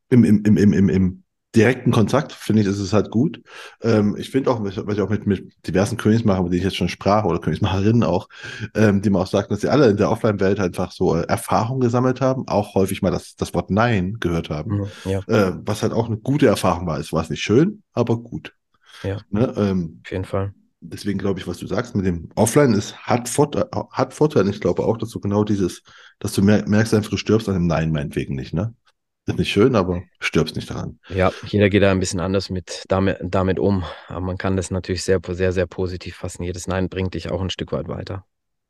[0.10, 1.24] im, im, im, im, im, im
[1.56, 3.41] direkten Kontakt, finde ich, ist es halt gut.
[3.82, 6.78] Ähm, ich finde auch, was ich auch mit, mit diversen Königsmachern, mit denen ich jetzt
[6.78, 8.30] schon sprach, oder Königsmacherinnen auch,
[8.76, 11.80] ähm, die mir auch sagten, dass sie alle in der Offline-Welt einfach so äh, Erfahrung
[11.80, 14.82] gesammelt haben, auch häufig mal das, das Wort Nein gehört haben.
[15.04, 15.20] Mhm, ja.
[15.28, 17.00] äh, was halt auch eine gute Erfahrung war.
[17.00, 18.54] Es war nicht schön, aber gut.
[19.04, 19.18] Ja.
[19.30, 19.54] Ne?
[19.58, 20.54] Ähm, Auf jeden Fall.
[20.82, 24.50] Deswegen glaube ich, was du sagst mit dem Offline ist, hat, Vorteil, hat Vorteile.
[24.50, 25.82] Ich glaube auch, dass du genau dieses,
[26.20, 28.74] dass du merkst einfach, du stirbst an dem Nein meinetwegen nicht, ne?
[29.30, 30.99] Ist nicht schön, aber stirbst nicht daran.
[31.09, 33.84] Ja, jeder geht da ein bisschen anders mit damit, damit um.
[34.07, 36.43] Aber man kann das natürlich sehr, sehr, sehr positiv fassen.
[36.43, 38.25] Jedes Nein bringt dich auch ein Stück weit weiter.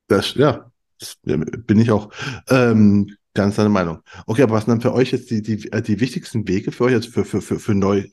[0.08, 2.12] Das, ja, das bin ich auch
[2.50, 4.00] ähm, ganz deiner Meinung.
[4.26, 6.86] Okay, aber was sind dann für euch jetzt die, die, äh, die wichtigsten Wege für
[6.86, 8.06] euch jetzt für, für, für, für neu,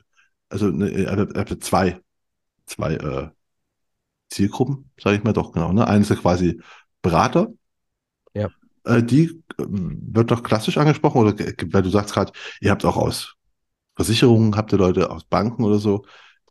[0.48, 2.00] also ne, äh, zwei,
[2.66, 3.28] zwei äh,
[4.30, 5.72] Zielgruppen, sage ich mal doch genau.
[5.72, 5.86] Ne?
[5.86, 6.60] Eine ist ja quasi
[7.02, 7.48] Berater.
[8.86, 13.34] Äh, die wird doch klassisch angesprochen oder weil du sagst gerade, ihr habt auch aus
[13.96, 16.04] Versicherungen, habt ihr Leute aus Banken oder so.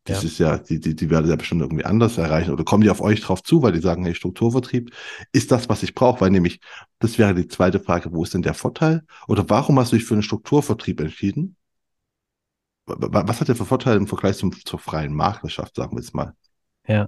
[0.03, 0.29] Das ja.
[0.29, 3.01] ist ja, die, die, die werden ja bestimmt irgendwie anders erreichen oder kommen die auf
[3.01, 4.91] euch drauf zu, weil die sagen, hey, Strukturvertrieb
[5.31, 6.59] ist das, was ich brauche, weil nämlich,
[6.99, 9.03] das wäre die zweite Frage, wo ist denn der Vorteil?
[9.27, 11.55] Oder warum hast du dich für einen Strukturvertrieb entschieden?
[12.85, 16.35] Was hat der für Vorteile im Vergleich zum, zur freien Maklerschaft, sagen wir jetzt mal?
[16.87, 17.07] Ja.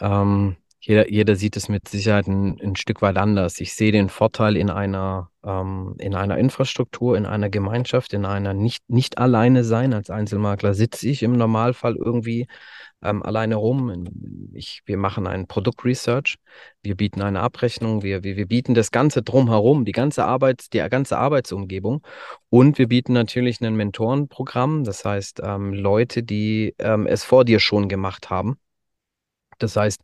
[0.00, 0.56] Ähm,
[0.86, 3.58] jeder, jeder sieht es mit Sicherheit ein, ein Stück weit anders.
[3.58, 8.52] Ich sehe den Vorteil in einer, ähm, in einer Infrastruktur, in einer Gemeinschaft, in einer
[8.52, 9.94] nicht, nicht alleine sein.
[9.94, 12.48] Als Einzelmakler sitze ich im Normalfall irgendwie
[13.02, 14.50] ähm, alleine rum.
[14.52, 16.36] Ich, wir machen ein Produktresearch,
[16.82, 20.86] wir bieten eine Abrechnung, wir, wir, wir bieten das Ganze drumherum, die ganze Arbeit, die
[20.90, 22.02] ganze Arbeitsumgebung.
[22.50, 27.58] Und wir bieten natürlich ein Mentorenprogramm, das heißt ähm, Leute, die ähm, es vor dir
[27.58, 28.58] schon gemacht haben
[29.58, 30.00] das heißt,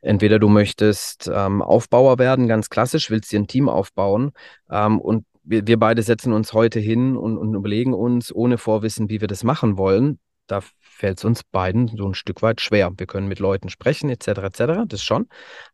[0.00, 4.32] entweder du möchtest ähm, Aufbauer werden, ganz klassisch, willst dir ein Team aufbauen
[4.70, 9.08] ähm, und wir, wir beide setzen uns heute hin und, und überlegen uns, ohne Vorwissen,
[9.08, 10.18] wie wir das machen wollen.
[10.46, 12.92] Da fällt es uns beiden so ein Stück weit schwer.
[12.96, 15.28] Wir können mit Leuten sprechen, etc., etc., das schon.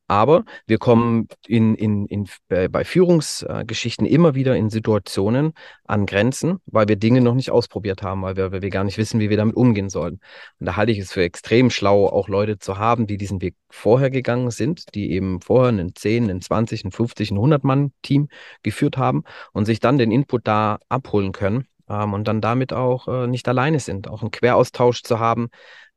[0.09, 5.53] Aber wir kommen in, in, in, bei Führungsgeschichten immer wieder in Situationen
[5.85, 8.99] an Grenzen, weil wir Dinge noch nicht ausprobiert haben, weil wir, weil wir gar nicht
[8.99, 10.21] wissen, wie wir damit umgehen sollen.
[10.61, 13.57] Und da halte ich es für extrem schlau, auch Leute zu haben, die diesen Weg
[13.69, 18.29] vorher gegangen sind, die eben vorher einen 10, einen 20, einen 50, einen 100-Mann-Team
[18.63, 23.09] geführt haben und sich dann den Input da abholen können ähm, und dann damit auch
[23.09, 25.49] äh, nicht alleine sind, auch einen Queraustausch zu haben,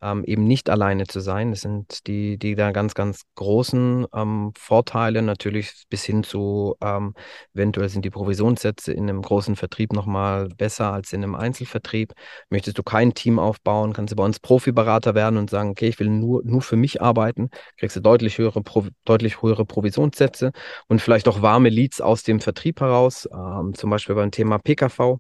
[0.02, 1.52] ähm, eben nicht alleine zu sein.
[1.52, 7.14] Das sind die, die da ganz, ganz großen ähm, Vorteile natürlich bis hin zu, ähm,
[7.54, 12.14] eventuell sind die Provisionssätze in einem großen Vertrieb nochmal besser als in einem Einzelvertrieb.
[12.50, 16.00] Möchtest du kein Team aufbauen, kannst du bei uns Profiberater werden und sagen, okay, ich
[16.00, 18.62] will nur, nur für mich arbeiten, kriegst du deutlich höhere,
[19.06, 20.52] deutlich höhere Provisionssätze
[20.88, 25.20] und vielleicht auch warme Leads aus dem Vertrieb heraus, ähm, zum Beispiel beim Thema PKV.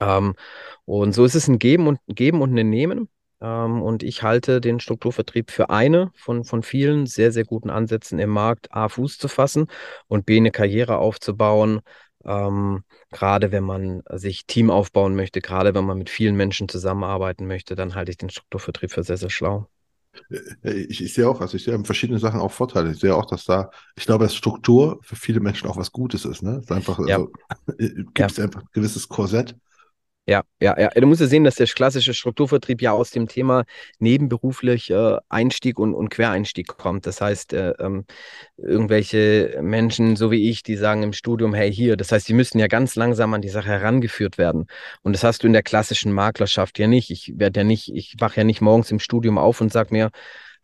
[0.00, 0.34] Ähm,
[0.84, 3.08] und so ist es ein Geben und, Geben und ein Nehmen.
[3.40, 8.18] Ähm, und ich halte den Strukturvertrieb für eine von, von vielen sehr, sehr guten Ansätzen
[8.18, 9.66] im Markt, A, Fuß zu fassen
[10.06, 11.80] und B, eine Karriere aufzubauen.
[12.24, 17.46] Ähm, gerade wenn man sich Team aufbauen möchte, gerade wenn man mit vielen Menschen zusammenarbeiten
[17.46, 19.68] möchte, dann halte ich den Strukturvertrieb für sehr, sehr schlau.
[20.30, 22.92] Äh, ich, ich sehe auch, also ich sehe in verschiedenen Sachen auch Vorteile.
[22.92, 26.24] Ich sehe auch, dass da, ich glaube, dass Struktur für viele Menschen auch was Gutes
[26.24, 26.42] ist.
[26.42, 26.56] Ne?
[26.56, 27.16] Es ist einfach, ja.
[27.16, 27.32] also,
[27.76, 28.44] gibt es ja.
[28.44, 29.56] einfach ein gewisses Korsett,
[30.26, 30.88] ja, ja, ja.
[30.88, 33.64] Du musst ja sehen, dass der klassische Strukturvertrieb ja aus dem Thema
[33.98, 37.06] nebenberuflich äh, Einstieg und, und Quereinstieg kommt.
[37.06, 38.06] Das heißt, äh, ähm,
[38.56, 42.58] irgendwelche Menschen, so wie ich, die sagen im Studium, hey, hier, das heißt, die müssen
[42.58, 44.66] ja ganz langsam an die Sache herangeführt werden.
[45.02, 47.10] Und das hast du in der klassischen Maklerschaft ja nicht.
[47.10, 50.10] Ich werde ja nicht, ich wache ja nicht morgens im Studium auf und sag mir,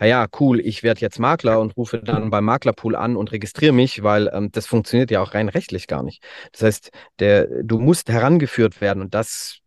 [0.01, 4.03] naja, cool, ich werde jetzt Makler und rufe dann beim Maklerpool an und registriere mich,
[4.03, 6.23] weil ähm, das funktioniert ja auch rein rechtlich gar nicht.
[6.53, 9.61] Das heißt, der, du musst herangeführt werden und das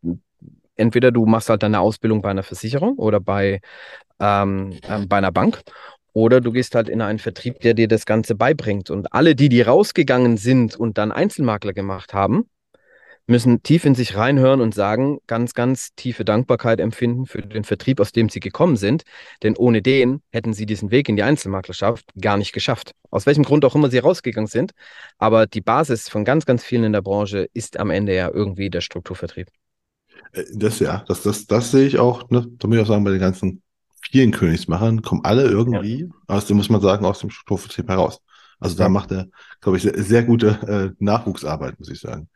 [0.76, 3.62] entweder du machst halt deine Ausbildung bei einer Versicherung oder bei,
[4.20, 5.62] ähm, ähm, bei einer Bank.
[6.14, 8.92] Oder du gehst halt in einen Vertrieb, der dir das Ganze beibringt.
[8.92, 12.48] Und alle, die, die rausgegangen sind und dann Einzelmakler gemacht haben,
[13.26, 18.00] müssen tief in sich reinhören und sagen, ganz, ganz tiefe Dankbarkeit empfinden für den Vertrieb,
[18.00, 19.04] aus dem sie gekommen sind.
[19.44, 22.92] Denn ohne den hätten sie diesen Weg in die Einzelmaklerschaft gar nicht geschafft.
[23.12, 24.72] Aus welchem Grund auch immer sie rausgegangen sind.
[25.18, 28.70] Aber die Basis von ganz, ganz vielen in der Branche ist am Ende ja irgendwie
[28.70, 29.48] der Strukturvertrieb.
[30.34, 33.04] Äh, das ja, das, das, das sehe ich auch, ne, da muss ich auch sagen,
[33.04, 33.62] bei den ganzen
[34.02, 36.08] vielen Königsmachern kommen alle irgendwie, ja.
[36.28, 38.20] aus dem muss man sagen, aus dem Strukturvertrieb heraus.
[38.60, 39.28] Also da macht er,
[39.62, 42.30] glaube ich, sehr, sehr gute äh, Nachwuchsarbeit, muss ich sagen.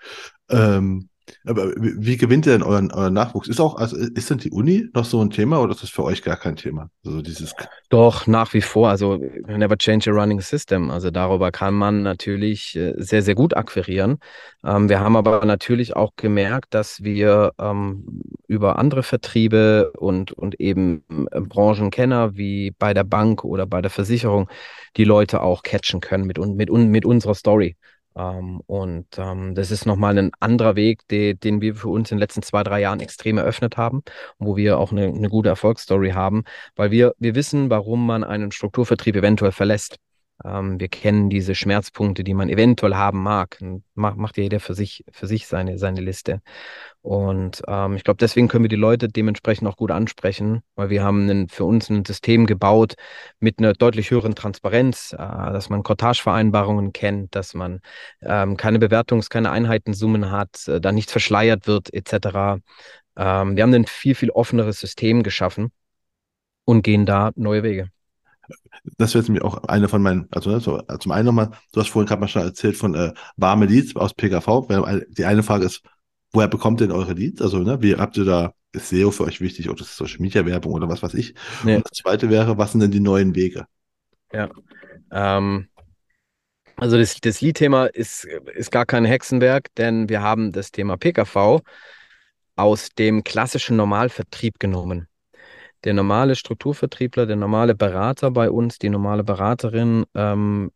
[0.49, 1.09] Ähm,
[1.45, 3.47] aber wie gewinnt ihr denn euren, euren Nachwuchs?
[3.47, 6.03] Ist auch, also ist denn die Uni noch so ein Thema oder ist das für
[6.03, 6.89] euch gar kein Thema?
[7.05, 7.53] Also dieses
[7.89, 8.89] Doch, nach wie vor.
[8.89, 9.17] Also
[9.47, 10.89] never change a running system.
[10.89, 14.19] Also darüber kann man natürlich äh, sehr, sehr gut akquirieren.
[14.63, 20.59] Ähm, wir haben aber natürlich auch gemerkt, dass wir ähm, über andere Vertriebe und, und
[20.59, 24.49] eben äh, Branchenkenner wie bei der Bank oder bei der Versicherung
[24.95, 27.77] die Leute auch catchen können mit, mit, mit unserer Story.
[28.17, 32.17] Ähm, und ähm, das ist nochmal ein anderer Weg, de, den wir für uns in
[32.17, 34.01] den letzten zwei, drei Jahren extrem eröffnet haben,
[34.39, 36.43] wo wir auch eine, eine gute Erfolgsstory haben,
[36.75, 39.97] weil wir, wir wissen, warum man einen Strukturvertrieb eventuell verlässt.
[40.43, 43.59] Ähm, wir kennen diese Schmerzpunkte, die man eventuell haben mag.
[43.93, 46.41] Macht, macht jeder für sich, für sich seine, seine Liste.
[47.07, 51.05] Und ähm, ich glaube, deswegen können wir die Leute dementsprechend auch gut ansprechen, weil wir
[51.05, 52.95] haben einen, für uns ein System gebaut
[53.39, 57.79] mit einer deutlich höheren Transparenz, äh, dass man Cortage-Vereinbarungen kennt, dass man
[58.21, 62.59] ähm, keine Bewertungs-, keine Einheitensummen hat, äh, da nichts verschleiert wird, etc.
[63.15, 65.71] Ähm, wir haben ein viel, viel offeneres System geschaffen
[66.65, 67.89] und gehen da neue Wege
[68.97, 71.89] das wäre mir auch eine von meinen, also ne, so, zum einen nochmal, du hast
[71.89, 74.67] vorhin gerade mal schon erzählt von äh, warme Leads aus PKV.
[75.09, 75.81] Die eine Frage ist,
[76.31, 77.41] woher bekommt ihr denn eure Leads?
[77.41, 80.45] Also, ne, wie habt ihr da, ist SEO für euch wichtig oder ist Social Media
[80.45, 81.33] Werbung oder was weiß ich?
[81.63, 81.77] Nee.
[81.77, 83.65] Und das zweite wäre, was sind denn die neuen Wege?
[84.31, 84.49] Ja.
[85.11, 85.67] Ähm,
[86.75, 88.25] also das, das Lead-Thema ist,
[88.55, 91.61] ist gar kein Hexenwerk, denn wir haben das Thema PKV
[92.55, 95.07] aus dem klassischen Normalvertrieb genommen
[95.83, 100.71] der normale Strukturvertriebler, der normale Berater bei uns, die normale Beraterin ähm,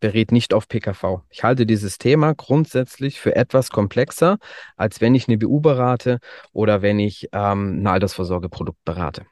[0.00, 1.22] berät nicht auf PKV.
[1.30, 4.38] Ich halte dieses Thema grundsätzlich für etwas komplexer,
[4.76, 6.18] als wenn ich eine BU berate
[6.52, 9.26] oder wenn ich ähm, ein Altersvorsorgeprodukt berate.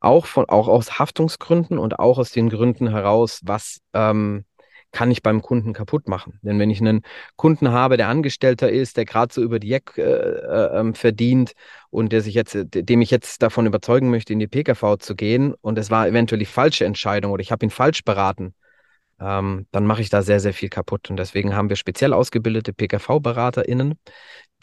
[0.00, 4.44] Auch, von, auch aus Haftungsgründen und auch aus den Gründen heraus, was ähm,
[4.92, 6.38] kann ich beim Kunden kaputt machen.
[6.42, 7.00] Denn wenn ich einen
[7.36, 11.52] Kunden habe, der Angestellter ist, der gerade so über die Jack äh, äh, ähm, verdient
[11.90, 15.54] und der sich jetzt, dem ich jetzt davon überzeugen möchte, in die PKV zu gehen
[15.62, 18.54] und es war eventuell die falsche Entscheidung oder ich habe ihn falsch beraten,
[19.22, 21.10] ähm, dann mache ich da sehr, sehr viel kaputt.
[21.10, 23.94] Und deswegen haben wir speziell ausgebildete PKV-BeraterInnen,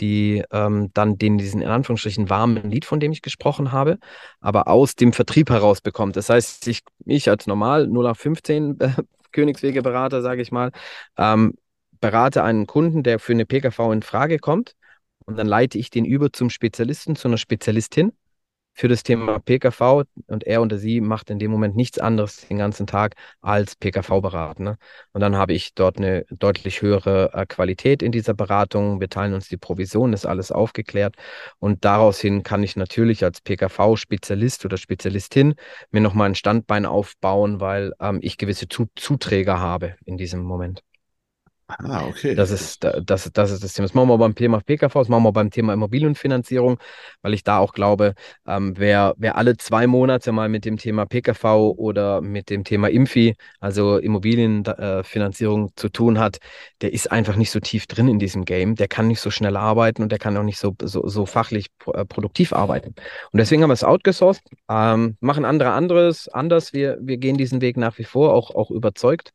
[0.02, 3.98] die ähm, dann den diesen in Anführungsstrichen warmen Lied, von dem ich gesprochen habe,
[4.42, 6.16] aber aus dem Vertrieb heraus bekommt.
[6.16, 8.90] Das heißt, ich, ich als normal 0815 äh,
[9.32, 10.72] Königswegeberater, sage ich mal,
[11.18, 11.54] ähm,
[12.02, 14.76] berate einen Kunden, der für eine PKV in Frage kommt
[15.26, 18.14] und dann leite ich den über zum Spezialisten, zu einer Spezialistin
[18.80, 22.60] für das Thema PKV und er oder sie macht in dem Moment nichts anderes den
[22.60, 24.64] ganzen Tag als PKV beraten.
[24.64, 24.78] Ne?
[25.12, 29.02] Und dann habe ich dort eine deutlich höhere äh, Qualität in dieser Beratung.
[29.02, 31.18] Wir teilen uns die Provision, ist alles aufgeklärt.
[31.60, 35.56] Und daraus hin kann ich natürlich als PKV-Spezialist oder Spezialistin
[35.92, 40.84] mir nochmal ein Standbein aufbauen, weil ähm, ich gewisse Zuträger habe in diesem Moment.
[41.78, 42.34] Ah, okay.
[42.34, 43.86] Das ist, das, das ist das Thema.
[43.88, 46.80] Das machen wir beim Thema PKV, das machen wir beim Thema Immobilienfinanzierung,
[47.22, 48.16] weil ich da auch glaube,
[48.48, 52.90] ähm, wer, wer alle zwei Monate mal mit dem Thema PKV oder mit dem Thema
[52.90, 56.40] Impfi, also Immobilienfinanzierung äh, zu tun hat,
[56.82, 58.74] der ist einfach nicht so tief drin in diesem Game.
[58.74, 61.68] Der kann nicht so schnell arbeiten und der kann auch nicht so, so, so fachlich
[61.94, 62.96] äh, produktiv arbeiten.
[63.32, 64.42] Und deswegen haben wir es outgesourced,
[64.72, 66.74] ähm, machen andere anderes anders.
[66.74, 69.34] Wir, wir gehen diesen Weg nach wie vor, auch, auch überzeugt.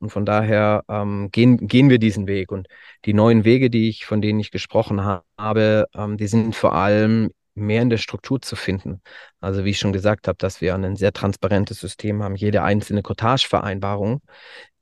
[0.00, 2.52] Und von daher ähm, gehen, gehen wir diesen Weg.
[2.52, 2.68] Und
[3.04, 5.02] die neuen Wege, die ich, von denen ich gesprochen
[5.36, 9.02] habe, ähm, die sind vor allem mehr in der Struktur zu finden.
[9.40, 12.36] Also wie ich schon gesagt habe, dass wir ein sehr transparentes System haben.
[12.36, 14.20] Jede einzelne Cottage-Vereinbarung,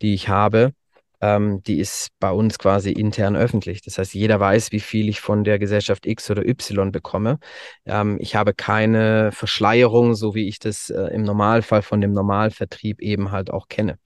[0.02, 0.72] die ich habe,
[1.20, 3.82] ähm, die ist bei uns quasi intern öffentlich.
[3.82, 7.38] Das heißt, jeder weiß, wie viel ich von der Gesellschaft X oder Y bekomme.
[7.86, 13.00] Ähm, ich habe keine Verschleierung, so wie ich das äh, im Normalfall von dem Normalvertrieb
[13.00, 13.98] eben halt auch kenne.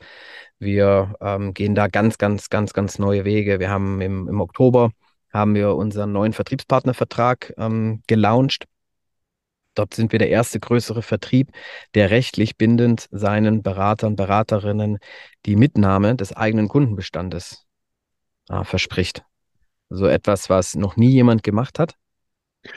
[0.61, 3.59] Wir ähm, gehen da ganz, ganz, ganz, ganz neue Wege.
[3.59, 4.93] Wir haben im, im Oktober
[5.33, 8.67] haben wir unseren neuen Vertriebspartnervertrag ähm, gelauncht.
[9.75, 11.53] Dort sind wir der erste größere Vertrieb,
[11.95, 14.99] der rechtlich bindend seinen Beratern, Beraterinnen
[15.47, 17.65] die Mitnahme des eigenen Kundenbestandes
[18.51, 19.25] äh, verspricht.
[19.89, 21.95] So etwas, was noch nie jemand gemacht hat.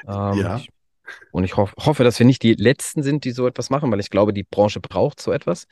[0.07, 0.61] Ähm, ja.
[1.31, 3.99] Und ich hoff, hoffe, dass wir nicht die Letzten sind, die so etwas machen, weil
[3.99, 5.67] ich glaube, die Branche braucht so etwas.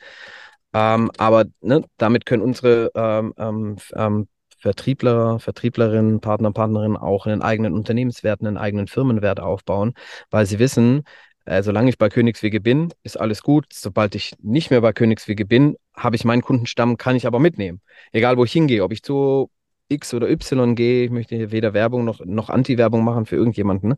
[0.74, 7.42] Ähm, aber ne, damit können unsere ähm, ähm, ähm, Vertriebler, Vertrieblerinnen, Partner, Partnerinnen auch einen
[7.42, 9.94] eigenen Unternehmenswert, einen eigenen Firmenwert aufbauen,
[10.30, 11.02] weil sie wissen,
[11.44, 13.66] äh, solange ich bei Königswege bin, ist alles gut.
[13.72, 17.80] Sobald ich nicht mehr bei Königswege bin, habe ich meinen Kundenstamm, kann ich aber mitnehmen.
[18.12, 19.50] Egal, wo ich hingehe, ob ich zu
[19.88, 23.96] X oder Y gehe, ich möchte hier weder Werbung noch, noch Anti-Werbung machen für irgendjemanden,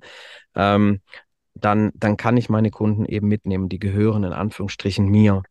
[0.55, 1.01] ähm,
[1.55, 3.69] dann, dann kann ich meine Kunden eben mitnehmen.
[3.69, 5.43] Die gehören in Anführungsstrichen mir.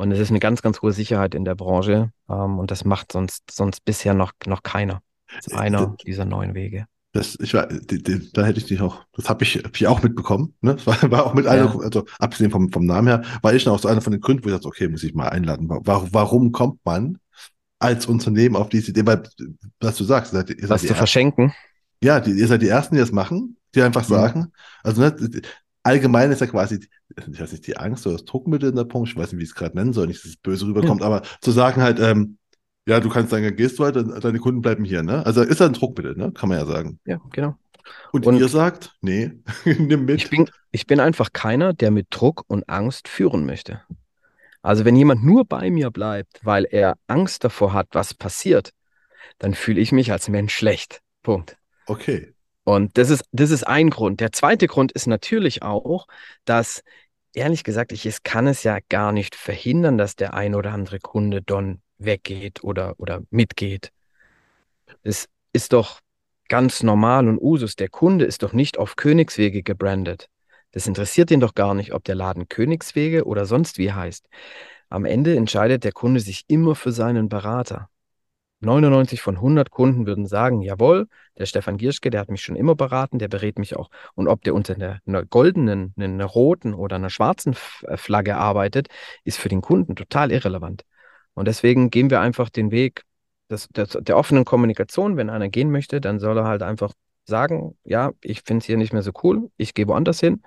[0.00, 2.10] Und es ist eine ganz, ganz hohe Sicherheit in der Branche.
[2.26, 5.02] Ähm, und das macht sonst, sonst bisher noch, noch keiner.
[5.36, 6.86] Das ist einer dieser neuen Wege.
[7.12, 9.86] Das, ich war, die, die, da hätte ich dich auch, das habe ich, hab ich
[9.86, 10.54] auch mitbekommen.
[10.62, 10.76] Ne?
[10.76, 11.50] Das war, war auch mit ja.
[11.50, 14.42] einer, also abgesehen vom, vom Namen her, war ich auch so einer von den Gründen,
[14.42, 15.66] wo ich dachte, okay, muss ich mal einladen.
[15.68, 17.18] Warum, warum kommt man
[17.78, 19.04] als Unternehmen auf diese Idee?
[19.04, 19.22] Weil,
[19.80, 21.52] was du sagst, ihr seid, ihr was zu verschenken?
[22.02, 24.14] Ja, die, ihr seid die Ersten, die das machen, die einfach mhm.
[24.14, 25.14] sagen, also ne,
[25.82, 29.08] allgemein ist ja quasi, ich weiß nicht, die Angst oder das Druckmittel in der Punkt,
[29.08, 31.06] ich weiß nicht, wie ich es gerade nennen soll, nicht, dass es böse rüberkommt, ja.
[31.06, 32.38] aber zu sagen halt, ähm,
[32.86, 35.24] ja, du kannst sagen, gehst du weiter, deine Kunden bleiben hier, ne?
[35.24, 36.32] Also ist ja ein Druckmittel, ne?
[36.32, 36.98] Kann man ja sagen.
[37.04, 37.56] Ja, genau.
[38.12, 39.32] Und, und ihr sagt, nee,
[39.64, 40.22] nimm mit.
[40.22, 43.82] Ich bin, ich bin einfach keiner, der mit Druck und Angst führen möchte.
[44.62, 48.72] Also wenn jemand nur bei mir bleibt, weil er Angst davor hat, was passiert,
[49.38, 51.00] dann fühle ich mich als Mensch schlecht.
[51.22, 51.56] Punkt.
[51.86, 52.34] Okay.
[52.70, 54.20] Und das ist, das ist ein Grund.
[54.20, 56.06] Der zweite Grund ist natürlich auch,
[56.44, 56.84] dass,
[57.34, 61.00] ehrlich gesagt, ich es kann es ja gar nicht verhindern, dass der ein oder andere
[61.00, 63.90] Kunde dann weggeht oder, oder mitgeht.
[65.02, 65.98] Es ist doch
[66.48, 67.74] ganz normal und Usus.
[67.74, 70.28] Der Kunde ist doch nicht auf Königswege gebrandet.
[70.70, 74.28] Das interessiert ihn doch gar nicht, ob der Laden Königswege oder sonst wie heißt.
[74.88, 77.88] Am Ende entscheidet der Kunde sich immer für seinen Berater.
[78.60, 81.08] 99 von 100 Kunden würden sagen, jawohl,
[81.38, 83.90] der Stefan Gierschke, der hat mich schon immer beraten, der berät mich auch.
[84.14, 88.88] Und ob der unter einer, einer goldenen, einer roten oder einer schwarzen äh, Flagge arbeitet,
[89.24, 90.84] ist für den Kunden total irrelevant.
[91.34, 93.04] Und deswegen gehen wir einfach den Weg
[93.50, 95.16] des, des, der offenen Kommunikation.
[95.16, 96.92] Wenn einer gehen möchte, dann soll er halt einfach
[97.24, 100.42] sagen, ja, ich finde es hier nicht mehr so cool, ich gehe woanders hin.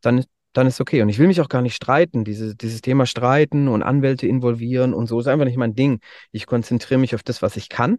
[0.00, 0.24] Dann
[0.54, 1.02] dann ist okay.
[1.02, 2.24] Und ich will mich auch gar nicht streiten.
[2.24, 6.00] Diese, dieses Thema streiten und Anwälte involvieren und so ist einfach nicht mein Ding.
[6.32, 7.98] Ich konzentriere mich auf das, was ich kann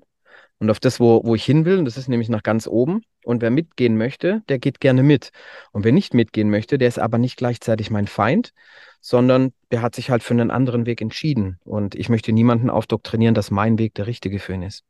[0.60, 1.78] und auf das, wo, wo ich hin will.
[1.78, 3.01] Und das ist nämlich nach ganz oben.
[3.24, 5.32] Und wer mitgehen möchte, der geht gerne mit.
[5.72, 8.53] Und wer nicht mitgehen möchte, der ist aber nicht gleichzeitig mein Feind,
[9.01, 11.60] sondern der hat sich halt für einen anderen Weg entschieden.
[11.66, 14.84] Und ich möchte niemanden aufdoktrinieren, dass mein Weg der richtige für ihn ist.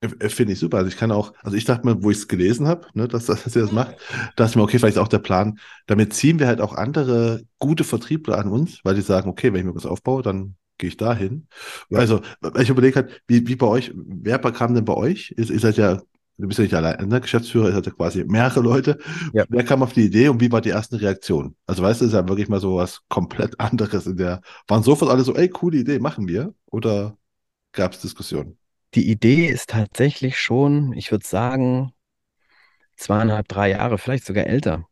[0.00, 0.78] Äh, finde ich super.
[0.78, 3.26] Also ich kann auch, also ich dachte mal, wo ich es gelesen habe, ne, dass,
[3.26, 3.96] dass ihr das macht,
[4.36, 5.58] dachte ich mir, okay, vielleicht auch der Plan.
[5.86, 9.60] Damit ziehen wir halt auch andere gute Vertriebler an uns, weil die sagen, okay, wenn
[9.60, 11.48] ich mir was aufbaue, dann gehe ich dahin.
[11.88, 11.98] Ja.
[11.98, 12.20] Also
[12.58, 15.34] ich überlege halt, wie, wie bei euch, wer kam denn bei euch?
[15.36, 16.02] Ihr, ihr seid ja,
[16.36, 17.20] du bist ja nicht allein, ne?
[17.20, 18.98] Geschäftsführer, ihr seid ja quasi mehrere Leute.
[19.32, 19.44] Ja.
[19.48, 21.56] Wer kam auf die Idee und wie war die erste Reaktion?
[21.66, 25.10] Also weißt du, ist ja wirklich mal so was komplett anderes in der, waren sofort
[25.10, 26.54] alle so, ey, coole Idee, machen wir?
[26.66, 27.16] Oder
[27.72, 28.58] gab es Diskussionen?
[28.96, 31.92] Die Idee ist tatsächlich schon, ich würde sagen,
[32.96, 34.88] zweieinhalb, drei Jahre, vielleicht sogar älter.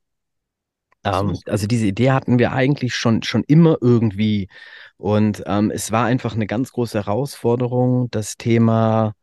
[1.04, 4.48] Ähm, also diese Idee hatten wir eigentlich schon, schon immer irgendwie.
[4.96, 9.14] Und ähm, es war einfach eine ganz große Herausforderung, das Thema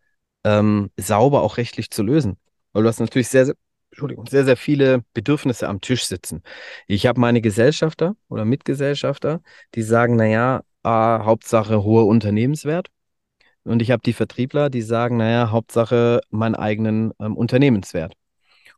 [0.43, 2.37] ähm, sauber auch rechtlich zu lösen.
[2.73, 3.55] Weil du hast natürlich sehr, sehr,
[3.91, 6.43] Entschuldigung, sehr, sehr viele Bedürfnisse am Tisch sitzen.
[6.87, 9.41] Ich habe meine Gesellschafter oder Mitgesellschafter,
[9.75, 12.89] die sagen, naja, äh, Hauptsache hoher Unternehmenswert.
[13.63, 18.13] Und ich habe die Vertriebler, die sagen, naja, Hauptsache meinen eigenen ähm, Unternehmenswert.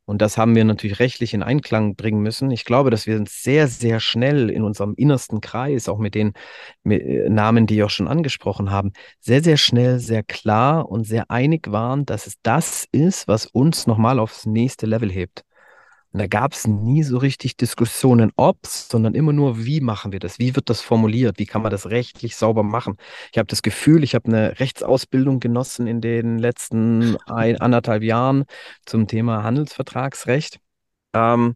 [0.06, 2.52] Und das haben wir natürlich rechtlich in Einklang bringen müssen.
[2.52, 6.34] Ich glaube, dass wir uns sehr, sehr schnell in unserem innersten Kreis, auch mit den
[6.84, 11.32] äh, Namen, die ich auch schon angesprochen haben, sehr, sehr schnell, sehr klar und sehr
[11.32, 15.46] einig waren, dass es das ist, was uns nochmal aufs nächste Level hebt.
[16.14, 20.20] Und da gab es nie so richtig Diskussionen, ob, sondern immer nur, wie machen wir
[20.20, 20.38] das?
[20.38, 21.40] Wie wird das formuliert?
[21.40, 22.98] Wie kann man das rechtlich sauber machen?
[23.32, 28.46] Ich habe das Gefühl, ich habe eine Rechtsausbildung genossen in den letzten ein, anderthalb Jahren
[28.86, 30.60] zum Thema Handelsvertragsrecht.
[31.16, 31.56] Ähm,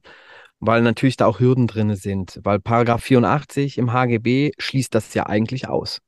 [0.60, 5.28] weil natürlich da auch Hürden drin sind, weil Paragraph 84 im HGB schließt das ja
[5.28, 6.00] eigentlich aus.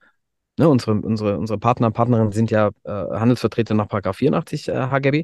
[0.60, 4.74] Ne, unsere, unsere, unsere Partner und Partnerinnen sind ja äh, Handelsvertreter nach Paragraph 84 äh,
[4.74, 5.24] HGB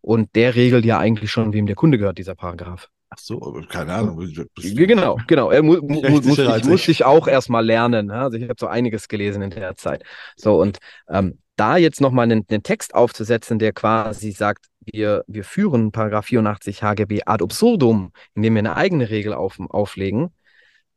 [0.00, 2.88] und der regelt ja eigentlich schon, wem der Kunde gehört, dieser Paragraph.
[3.08, 4.32] Ach so, keine Ahnung.
[4.54, 5.50] Genau, genau.
[5.50, 8.12] Er mu mu muss, ich, muss ich auch erstmal lernen.
[8.12, 10.04] Also ich habe so einiges gelesen in der Zeit.
[10.36, 10.78] So, und
[11.08, 16.26] ähm, da jetzt nochmal einen, einen Text aufzusetzen, der quasi sagt, wir, wir führen Paragraph
[16.26, 20.30] 84 HGB ad absurdum, indem wir eine eigene Regel auf, auflegen,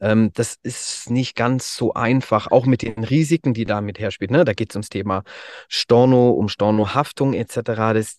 [0.02, 4.36] ähm, das ist nicht ganz so einfach, auch mit den Risiken, die damit herspielen.
[4.36, 4.45] Ne?
[4.45, 5.24] Da geht es ums Thema
[5.70, 7.93] Storno, um Stornohaftung etc.
[7.93, 8.18] Das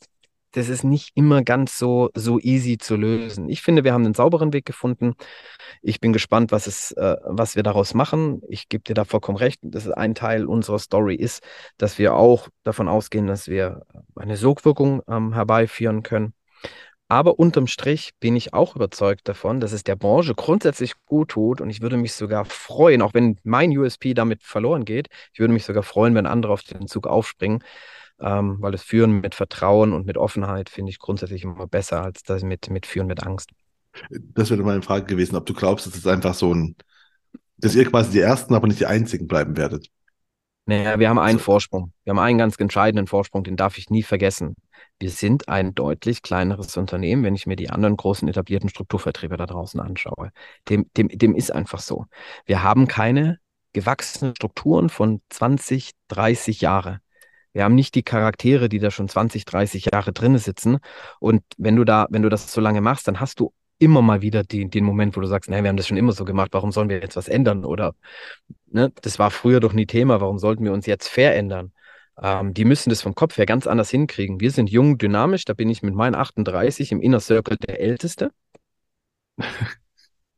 [0.53, 3.49] das ist nicht immer ganz so, so easy zu lösen.
[3.49, 5.15] Ich finde, wir haben einen sauberen Weg gefunden.
[5.83, 8.43] Ich bin gespannt, was, es, äh, was wir daraus machen.
[8.49, 9.61] Ich gebe dir da vollkommen recht.
[9.63, 11.43] Das ist ein Teil unserer Story ist,
[11.79, 13.83] dass wir auch davon ausgehen, dass wir
[14.17, 16.35] eine Sogwirkung ähm, herbeiführen können.
[17.11, 21.61] Aber unterm Strich bin ich auch überzeugt davon, dass es der Branche grundsätzlich gut tut
[21.61, 25.53] und ich würde mich sogar freuen, auch wenn mein USP damit verloren geht, ich würde
[25.53, 27.65] mich sogar freuen, wenn andere auf den Zug aufspringen,
[28.21, 32.23] ähm, weil das Führen mit Vertrauen und mit Offenheit finde ich grundsätzlich immer besser als
[32.23, 33.51] das mit, mit Führen mit Angst.
[34.13, 36.77] Das wäre meine Frage gewesen, ob du glaubst, dass es einfach so ein,
[37.57, 39.91] dass ihr quasi die Ersten, aber nicht die Einzigen bleiben werdet.
[40.71, 41.93] Naja, wir haben einen Vorsprung.
[42.05, 44.55] Wir haben einen ganz entscheidenden Vorsprung, den darf ich nie vergessen.
[45.01, 49.47] Wir sind ein deutlich kleineres Unternehmen, wenn ich mir die anderen großen etablierten Strukturvertriebe da
[49.47, 50.31] draußen anschaue.
[50.69, 52.07] Dem, dem, dem ist einfach so.
[52.47, 53.41] Wir haben keine
[53.73, 57.01] gewachsenen Strukturen von 20, 30 Jahre.
[57.53, 60.79] Wir haben nicht die Charaktere, die da schon 20, 30 Jahre drin sitzen.
[61.19, 64.23] Und wenn du da, wenn du das so lange machst, dann hast du immer mal
[64.23, 66.51] wieder die, den Moment, wo du sagst, naja, wir haben das schon immer so gemacht,
[66.53, 67.65] warum sollen wir jetzt was ändern?
[67.65, 67.95] Oder
[68.67, 71.73] ne, das war früher doch nie Thema, warum sollten wir uns jetzt verändern?
[72.23, 74.41] Ähm, die müssen das vom Kopf her ganz anders hinkriegen.
[74.41, 78.31] Wir sind jung, dynamisch, da bin ich mit meinen 38 im Inner Circle der Älteste.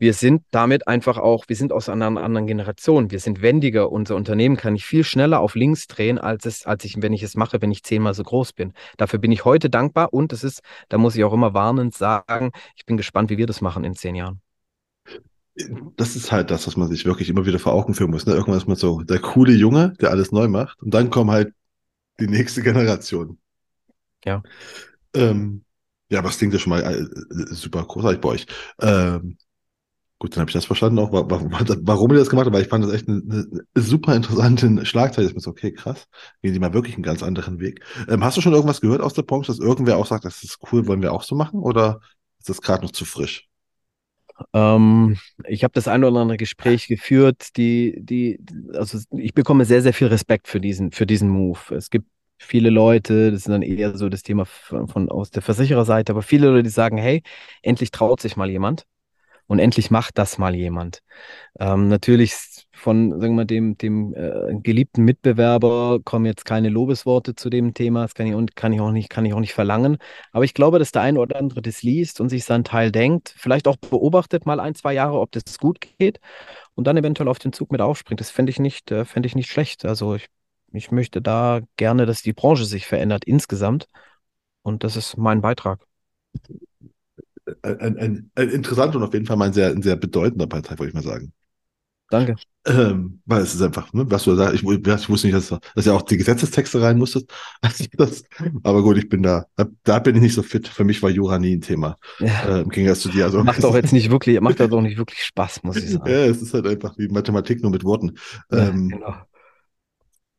[0.02, 3.12] Wir sind damit einfach auch, wir sind aus einer anderen Generation.
[3.12, 3.92] Wir sind wendiger.
[3.92, 7.22] Unser Unternehmen kann ich viel schneller auf links drehen, als es, als ich, wenn ich
[7.22, 8.72] es mache, wenn ich zehnmal so groß bin.
[8.96, 12.50] Dafür bin ich heute dankbar und es ist, da muss ich auch immer warnend sagen,
[12.74, 14.40] ich bin gespannt, wie wir das machen in zehn Jahren.
[15.96, 18.26] Das ist halt das, was man sich wirklich immer wieder vor Augen führen muss.
[18.26, 18.32] Ne?
[18.32, 20.82] Irgendwann ist man so der coole Junge, der alles neu macht.
[20.82, 21.54] Und dann kommt halt
[22.18, 23.38] die nächste Generation.
[24.24, 24.42] Ja.
[25.14, 25.62] Ähm,
[26.10, 28.46] ja, aber es klingt ja schon mal äh, super großartig bei euch.
[28.80, 29.38] Ähm,
[30.22, 32.84] Gut, dann habe ich das verstanden auch, warum ihr das gemacht habt, weil ich fand
[32.84, 35.26] das echt eine, eine super interessante Schlagzeile.
[35.26, 36.06] Ich bin so, okay, krass,
[36.42, 37.84] gehen die mal wirklich einen ganz anderen Weg.
[38.08, 40.60] Ähm, hast du schon irgendwas gehört aus der Branche, dass irgendwer auch sagt, das ist
[40.70, 41.58] cool, wollen wir auch so machen?
[41.58, 41.98] Oder
[42.38, 43.48] ist das gerade noch zu frisch?
[44.54, 48.38] Ähm, ich habe das ein oder andere Gespräch geführt, die, die,
[48.74, 51.58] also ich bekomme sehr, sehr viel Respekt für diesen, für diesen Move.
[51.74, 52.06] Es gibt
[52.38, 56.22] viele Leute, das ist dann eher so das Thema von, von aus der Versichererseite, aber
[56.22, 57.24] viele Leute, die sagen, hey,
[57.62, 58.86] endlich traut sich mal jemand
[59.52, 61.02] und endlich macht das mal jemand.
[61.60, 62.34] Ähm, natürlich
[62.72, 68.00] von, sagen wir dem, dem äh, geliebten Mitbewerber kommen jetzt keine Lobesworte zu dem Thema.
[68.00, 69.98] Das kann ich, kann ich, auch nicht, kann ich auch nicht verlangen.
[70.32, 73.34] Aber ich glaube, dass der ein oder andere das liest und sich seinen Teil denkt,
[73.36, 76.18] vielleicht auch beobachtet mal ein, zwei Jahre, ob das gut geht
[76.74, 78.20] und dann eventuell auf den Zug mit aufspringt.
[78.20, 79.84] Das fände ich nicht, äh, fände ich nicht schlecht.
[79.84, 80.28] Also ich,
[80.72, 83.86] ich möchte da gerne, dass die Branche sich verändert insgesamt.
[84.62, 85.86] Und das ist mein Beitrag
[87.62, 90.78] ein, ein, ein interessanter und auf jeden Fall mal ein sehr, ein sehr bedeutender Beitrag,
[90.78, 91.32] wollte ich mal sagen.
[92.12, 92.36] Danke.
[92.66, 95.58] Ähm, weil es ist einfach, ne, was du da sagst, ich, ich wusste nicht, dass,
[95.74, 97.32] dass ja auch die Gesetzestexte rein musstest.
[97.96, 98.22] das,
[98.62, 99.46] aber gut, ich bin da,
[99.82, 100.68] da, bin ich nicht so fit.
[100.68, 101.96] Für mich war Jura nie ein Thema.
[102.20, 102.60] Ja.
[102.60, 103.24] Ähm, ging zu dir.
[103.24, 106.06] Also, macht doch jetzt nicht wirklich, macht doch nicht wirklich Spaß, muss ich sagen.
[106.10, 108.12] ja, es ist halt einfach wie Mathematik nur mit Worten.
[108.50, 109.14] Ja, ähm, genau.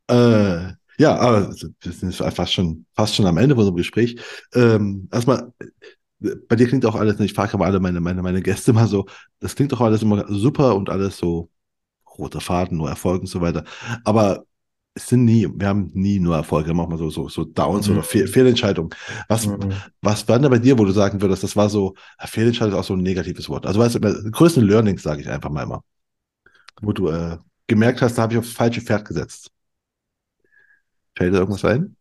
[0.07, 4.17] Äh, ja, aber wir sind fast schon, fast schon am Ende von unserem Gespräch.
[4.53, 5.51] Ähm, erstmal,
[6.47, 9.05] bei dir klingt auch alles, ich frage aber alle meine, meine, meine Gäste mal so,
[9.39, 11.49] das klingt doch alles immer super und alles so
[12.17, 13.63] roter Faden, nur Erfolg und so weiter.
[14.03, 14.45] Aber
[14.95, 17.43] es sind nie, wir haben nie nur Erfolge, wir haben auch mal so, so, so
[17.43, 17.95] Downs mhm.
[17.95, 18.93] oder Fehl, Fehlentscheidungen.
[19.27, 19.73] Was, mhm.
[20.01, 22.87] was war denn bei dir, wo du sagen würdest, das war so, Fehlentscheidung ist auch
[22.87, 23.65] so ein negatives Wort.
[23.65, 25.83] Also weißt du, größten Learnings, sage ich einfach mal immer.
[26.81, 29.49] Wo du äh, gemerkt hast, da habe ich aufs falsche Pferd gesetzt.
[31.15, 31.95] Fällt dir irgendwas ein?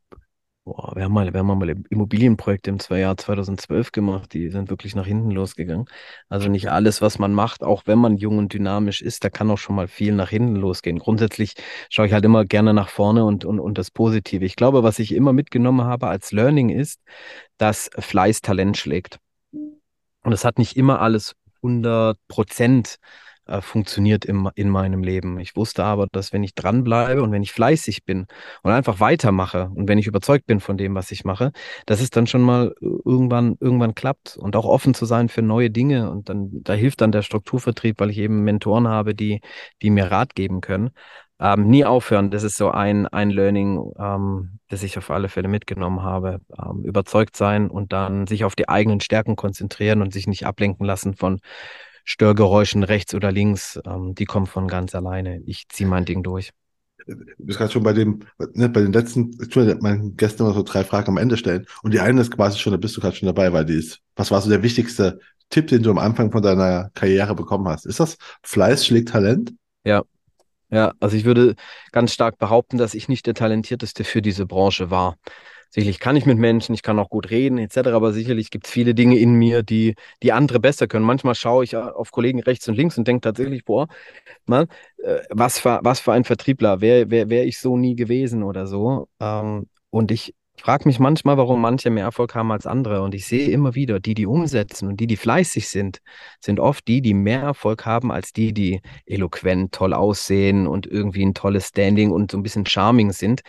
[0.65, 4.95] Boah, wir haben mal, wir haben mal Immobilienprojekte im Jahr 2012 gemacht, die sind wirklich
[4.95, 5.87] nach hinten losgegangen.
[6.29, 9.51] Also nicht alles, was man macht, auch wenn man jung und dynamisch ist, da kann
[9.51, 11.01] auch schon mal viel nach hinten losgehen.
[11.01, 11.55] Grundsätzlich
[11.91, 14.45] schaue ich halt immer gerne nach vorne und, und, und das Positive.
[14.45, 17.01] Ich glaube, was ich immer mitgenommen habe als Learning ist,
[17.59, 19.19] dass Fleiß Talent schlägt.
[19.51, 22.99] Und es hat nicht immer alles 100 Prozent
[23.53, 25.39] äh, funktioniert im, in meinem Leben.
[25.39, 28.27] Ich wusste aber, dass wenn ich dranbleibe und wenn ich fleißig bin
[28.63, 31.53] und einfach weitermache und wenn ich überzeugt bin von dem, was ich mache,
[31.85, 35.71] dass es dann schon mal irgendwann, irgendwann klappt und auch offen zu sein für neue
[35.71, 36.11] Dinge.
[36.11, 39.41] Und dann, da hilft dann der Strukturvertrieb, weil ich eben Mentoren habe, die,
[39.83, 40.91] die mir Rat geben können.
[41.39, 45.49] Ähm, nie aufhören, das ist so ein, ein Learning, ähm, das ich auf alle Fälle
[45.49, 46.41] mitgenommen habe.
[46.59, 50.87] Ähm, überzeugt sein und dann sich auf die eigenen Stärken konzentrieren und sich nicht ablenken
[50.87, 51.41] lassen von
[52.05, 55.41] Störgeräuschen rechts oder links, ähm, die kommen von ganz alleine.
[55.47, 56.51] Ich ziehe mein Ding durch.
[57.07, 58.21] Du bist gerade schon bei dem,
[58.55, 61.67] ne, bei den letzten, ich tue meinen Gästen immer so drei Fragen am Ende stellen.
[61.83, 64.01] Und die eine ist quasi schon, da bist du gerade schon dabei, weil die ist,
[64.15, 65.19] was war so der wichtigste
[65.51, 67.87] Tipp, den du am Anfang von deiner Karriere bekommen hast?
[67.87, 69.53] Ist das Fleiß schlägt Talent?
[69.85, 70.03] Ja,
[70.71, 71.57] Ja, also ich würde
[71.93, 75.17] ganz stark behaupten, dass ich nicht der Talentierteste für diese Branche war.
[75.75, 78.73] Sicherlich kann ich mit Menschen, ich kann auch gut reden, etc., aber sicherlich gibt es
[78.73, 81.07] viele Dinge in mir, die, die andere besser können.
[81.07, 83.87] Manchmal schaue ich auf Kollegen rechts und links und denke tatsächlich, boah,
[84.45, 84.67] Mann,
[84.99, 88.67] äh, was für, was für ein Vertriebler, wäre wär, wär ich so nie gewesen oder
[88.67, 89.09] so.
[89.19, 93.01] Ähm, und ich frage mich manchmal, warum manche mehr Erfolg haben als andere.
[93.01, 96.01] Und ich sehe immer wieder, die, die umsetzen und die, die fleißig sind,
[96.39, 101.25] sind oft die, die mehr Erfolg haben als die, die eloquent, toll aussehen und irgendwie
[101.25, 103.41] ein tolles Standing und so ein bisschen charming sind.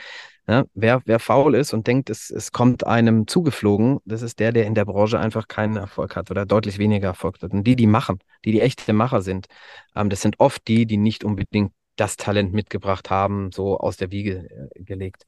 [0.48, 4.52] Ja, wer, wer faul ist und denkt, es, es kommt einem zugeflogen, das ist der,
[4.52, 7.54] der in der Branche einfach keinen Erfolg hat oder deutlich weniger Erfolg hat.
[7.54, 9.48] Und die, die machen, die, die echte Macher sind,
[9.96, 14.12] ähm, das sind oft die, die nicht unbedingt das Talent mitgebracht haben, so aus der
[14.12, 15.24] Wiege äh, gelegt.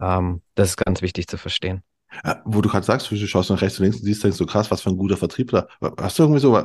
[0.00, 1.82] Ähm, das ist ganz wichtig zu verstehen.
[2.24, 4.46] Ja, wo du gerade sagst, du schaust nach rechts und links und siehst, denkst so
[4.46, 5.68] krass, was für ein guter Vertriebler.
[5.98, 6.56] Hast du irgendwie so,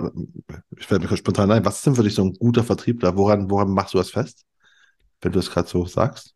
[0.77, 3.17] ich fällt mir spontan ein, was ist denn für dich so ein guter Vertriebler?
[3.17, 4.45] Woran, woran machst du das fest?
[5.19, 6.35] Wenn du es gerade so sagst?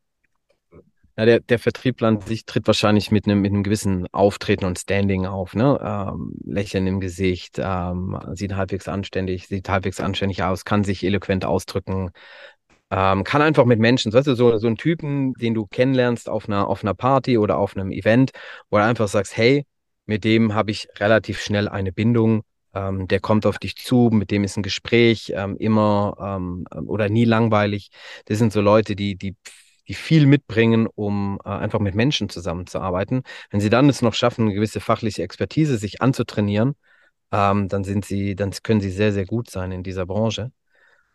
[1.18, 4.78] Ja, der, der Vertriebler an sich tritt wahrscheinlich mit einem, mit einem gewissen Auftreten und
[4.78, 5.80] Standing auf, ne?
[5.82, 11.45] Ähm, Lächeln im Gesicht, ähm, sieht halbwegs anständig, sieht halbwegs anständig aus, kann sich eloquent
[11.45, 12.11] ausdrücken,
[12.91, 16.47] ähm, kann einfach mit Menschen, weißt du, so, so ein Typen, den du kennenlernst auf
[16.47, 18.32] einer, auf einer Party oder auf einem Event,
[18.70, 19.66] wo du einfach sagst, hey,
[20.05, 22.43] mit dem habe ich relativ schnell eine Bindung,
[22.74, 27.09] ähm, der kommt auf dich zu, mit dem ist ein Gespräch ähm, immer ähm, oder
[27.09, 27.89] nie langweilig.
[28.26, 29.36] Das sind so Leute, die, die
[29.88, 33.23] die viel mitbringen, um äh, einfach mit Menschen zusammenzuarbeiten.
[33.51, 36.75] Wenn sie dann es noch schaffen, eine gewisse fachliche Expertise sich anzutrainieren,
[37.31, 40.51] ähm, dann sind sie, dann können sie sehr, sehr gut sein in dieser Branche.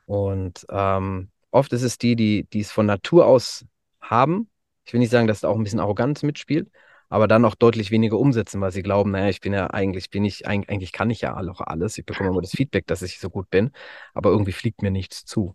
[0.06, 3.64] Und ähm, oft ist es die, die, die es von Natur aus
[4.00, 4.50] haben.
[4.84, 6.70] Ich will nicht sagen, dass da auch ein bisschen Arroganz mitspielt,
[7.08, 10.24] aber dann auch deutlich weniger umsetzen, weil sie glauben, naja, ich bin ja eigentlich, bin
[10.24, 11.98] ich, eigentlich kann ich ja auch alles.
[11.98, 13.70] Ich bekomme immer das Feedback, dass ich so gut bin,
[14.14, 15.54] aber irgendwie fliegt mir nichts zu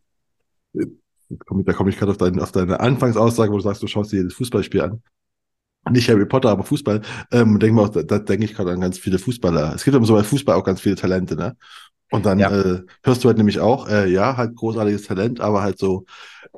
[1.30, 4.18] da komme ich gerade auf, dein, auf deine Anfangsaussage, wo du sagst, du schaust dir
[4.18, 5.02] jedes Fußballspiel an.
[5.92, 7.02] Nicht Harry Potter, aber Fußball.
[7.32, 9.76] Ähm, denke mal, da, da denke ich gerade an ganz viele Fußballer.
[9.76, 11.56] Es gibt aber so bei Fußball auch ganz viele Talente, ne?
[12.12, 12.52] Und dann ja.
[12.52, 16.06] äh, hörst du halt nämlich auch, äh, ja, halt großartiges Talent, aber halt so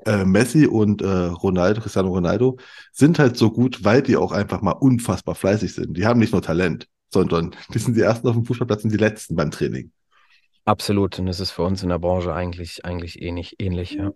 [0.05, 2.57] äh, Messi und äh, Ronaldo, Cristiano Ronaldo,
[2.91, 5.97] sind halt so gut, weil die auch einfach mal unfassbar fleißig sind.
[5.97, 8.97] Die haben nicht nur Talent, sondern die sind die Ersten auf dem Fußballplatz und die
[8.97, 9.91] Letzten beim Training.
[10.65, 11.17] Absolut.
[11.17, 14.11] Und das ist für uns in der Branche eigentlich, eigentlich ähnlich, ähnlich, ja.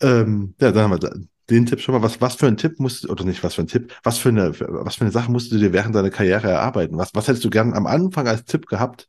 [0.00, 1.10] Ähm, ja, dann haben wir
[1.50, 2.02] den Tipp schon mal.
[2.02, 4.30] Was, was für ein Tipp musst du, oder nicht was für ein Tipp, was für
[4.30, 6.98] eine, was für eine Sache musst du dir während deiner Karriere erarbeiten?
[6.98, 9.08] Was, was hättest du gern am Anfang als Tipp gehabt?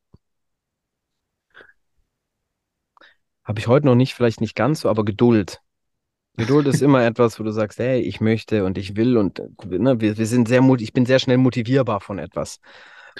[3.43, 5.59] Habe ich heute noch nicht, vielleicht nicht ganz so, aber Geduld.
[6.37, 9.99] Geduld ist immer etwas, wo du sagst, hey, ich möchte und ich will und ne,
[9.99, 12.59] wir, wir sind sehr, ich bin sehr schnell motivierbar von etwas.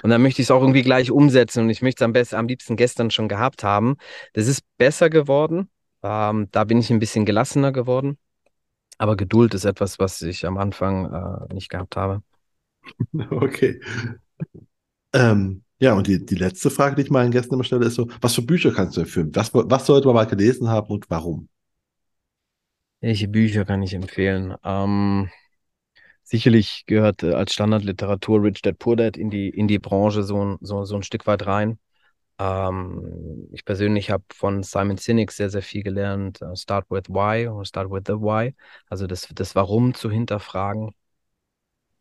[0.02, 2.36] Und dann möchte ich es auch irgendwie gleich umsetzen und ich möchte es am besten,
[2.36, 3.98] am liebsten gestern schon gehabt haben.
[4.34, 5.70] Das ist besser geworden,
[6.04, 8.18] ähm, da bin ich ein bisschen gelassener geworden.
[8.98, 12.24] Aber Geduld ist etwas, was ich am Anfang äh, nicht gehabt habe.
[13.32, 13.80] Okay.
[15.14, 18.08] Ähm, ja, und die, die letzte Frage, die ich meinen Gästen immer stelle, ist so,
[18.22, 19.32] was für Bücher kannst du empfehlen?
[19.36, 21.50] Was, was sollte man mal gelesen haben und warum?
[23.02, 24.56] Welche Bücher kann ich empfehlen?
[24.64, 25.30] Ähm,
[26.24, 30.58] sicherlich gehört äh, als Standardliteratur Rich Dad Poor Dad in die, in die Branche so,
[30.62, 31.80] so, so ein Stück weit rein.
[32.44, 36.42] Ähm, ich persönlich habe von Simon Sinek sehr, sehr viel gelernt.
[36.42, 38.54] Uh, start with why oder Start with the why.
[38.90, 40.94] Also das, das Warum zu hinterfragen.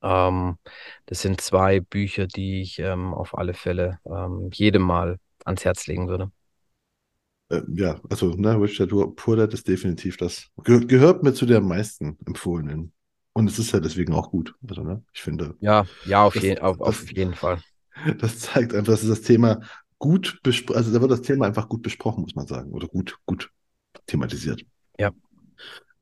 [0.03, 0.59] Ähm,
[1.07, 5.87] das sind zwei Bücher, die ich ähm, auf alle Fälle ähm, jedem Mal ans Herz
[5.87, 6.33] legen würde.
[7.49, 10.49] Äh, ja, also ne, Rich Dad Poor Dad ist definitiv das.
[10.65, 12.93] Ge gehört mir zu der meisten empfohlenen.
[13.33, 14.55] Und es ist ja deswegen auch gut.
[14.69, 15.55] Also, ne, ich finde.
[15.61, 17.63] Ja, ja, auf, das, je auf, auf jeden Fall.
[18.19, 19.61] Das zeigt einfach, dass das Thema
[20.03, 23.19] gut besprochen, also da wird das Thema einfach gut besprochen, muss man sagen, oder gut,
[23.25, 23.51] gut
[24.07, 24.65] thematisiert.
[24.99, 25.13] Ja.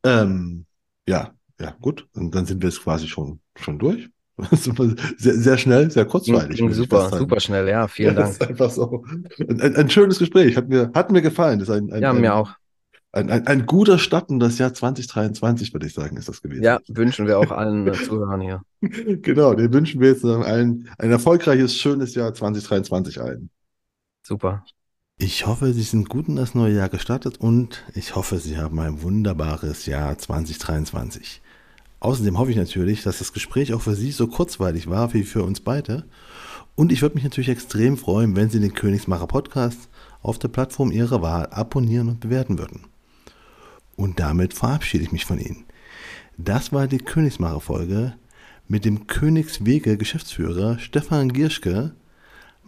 [0.05, 0.65] Ähm,
[1.07, 2.09] ja, ja, gut.
[2.15, 4.09] Und dann sind wir jetzt quasi schon, schon durch.
[4.53, 6.63] sehr, sehr schnell, sehr kurzweilig.
[6.75, 8.33] Super, super schnell, ja, vielen ja, Dank.
[8.33, 9.05] ist einfach so.
[9.39, 11.59] Ein, ein, ein, schönes Gespräch, hat mir, hat mir gefallen.
[11.59, 12.53] Das ist ein, ein, ja, mir auch.
[13.13, 16.63] Ein, ein, ein guter Start in das Jahr 2023, würde ich sagen, ist das gewesen.
[16.63, 18.63] Ja, wünschen wir auch allen äh, Zuhörern hier.
[18.81, 23.51] genau, den wünschen wir jetzt allen ein erfolgreiches, schönes Jahr 2023 allen.
[24.31, 24.65] Super.
[25.19, 28.79] Ich hoffe, Sie sind gut in das neue Jahr gestartet und ich hoffe, Sie haben
[28.79, 31.43] ein wunderbares Jahr 2023.
[31.99, 35.43] Außerdem hoffe ich natürlich, dass das Gespräch auch für Sie so kurzweilig war wie für
[35.43, 36.05] uns beide.
[36.77, 39.89] Und ich würde mich natürlich extrem freuen, wenn Sie den Königsmacher Podcast
[40.23, 42.87] auf der Plattform Ihrer Wahl abonnieren und bewerten würden.
[43.97, 45.65] Und damit verabschiede ich mich von Ihnen.
[46.39, 48.15] Das war die Königsmacher Folge
[48.69, 51.97] mit dem Königswege Geschäftsführer Stefan Gierschke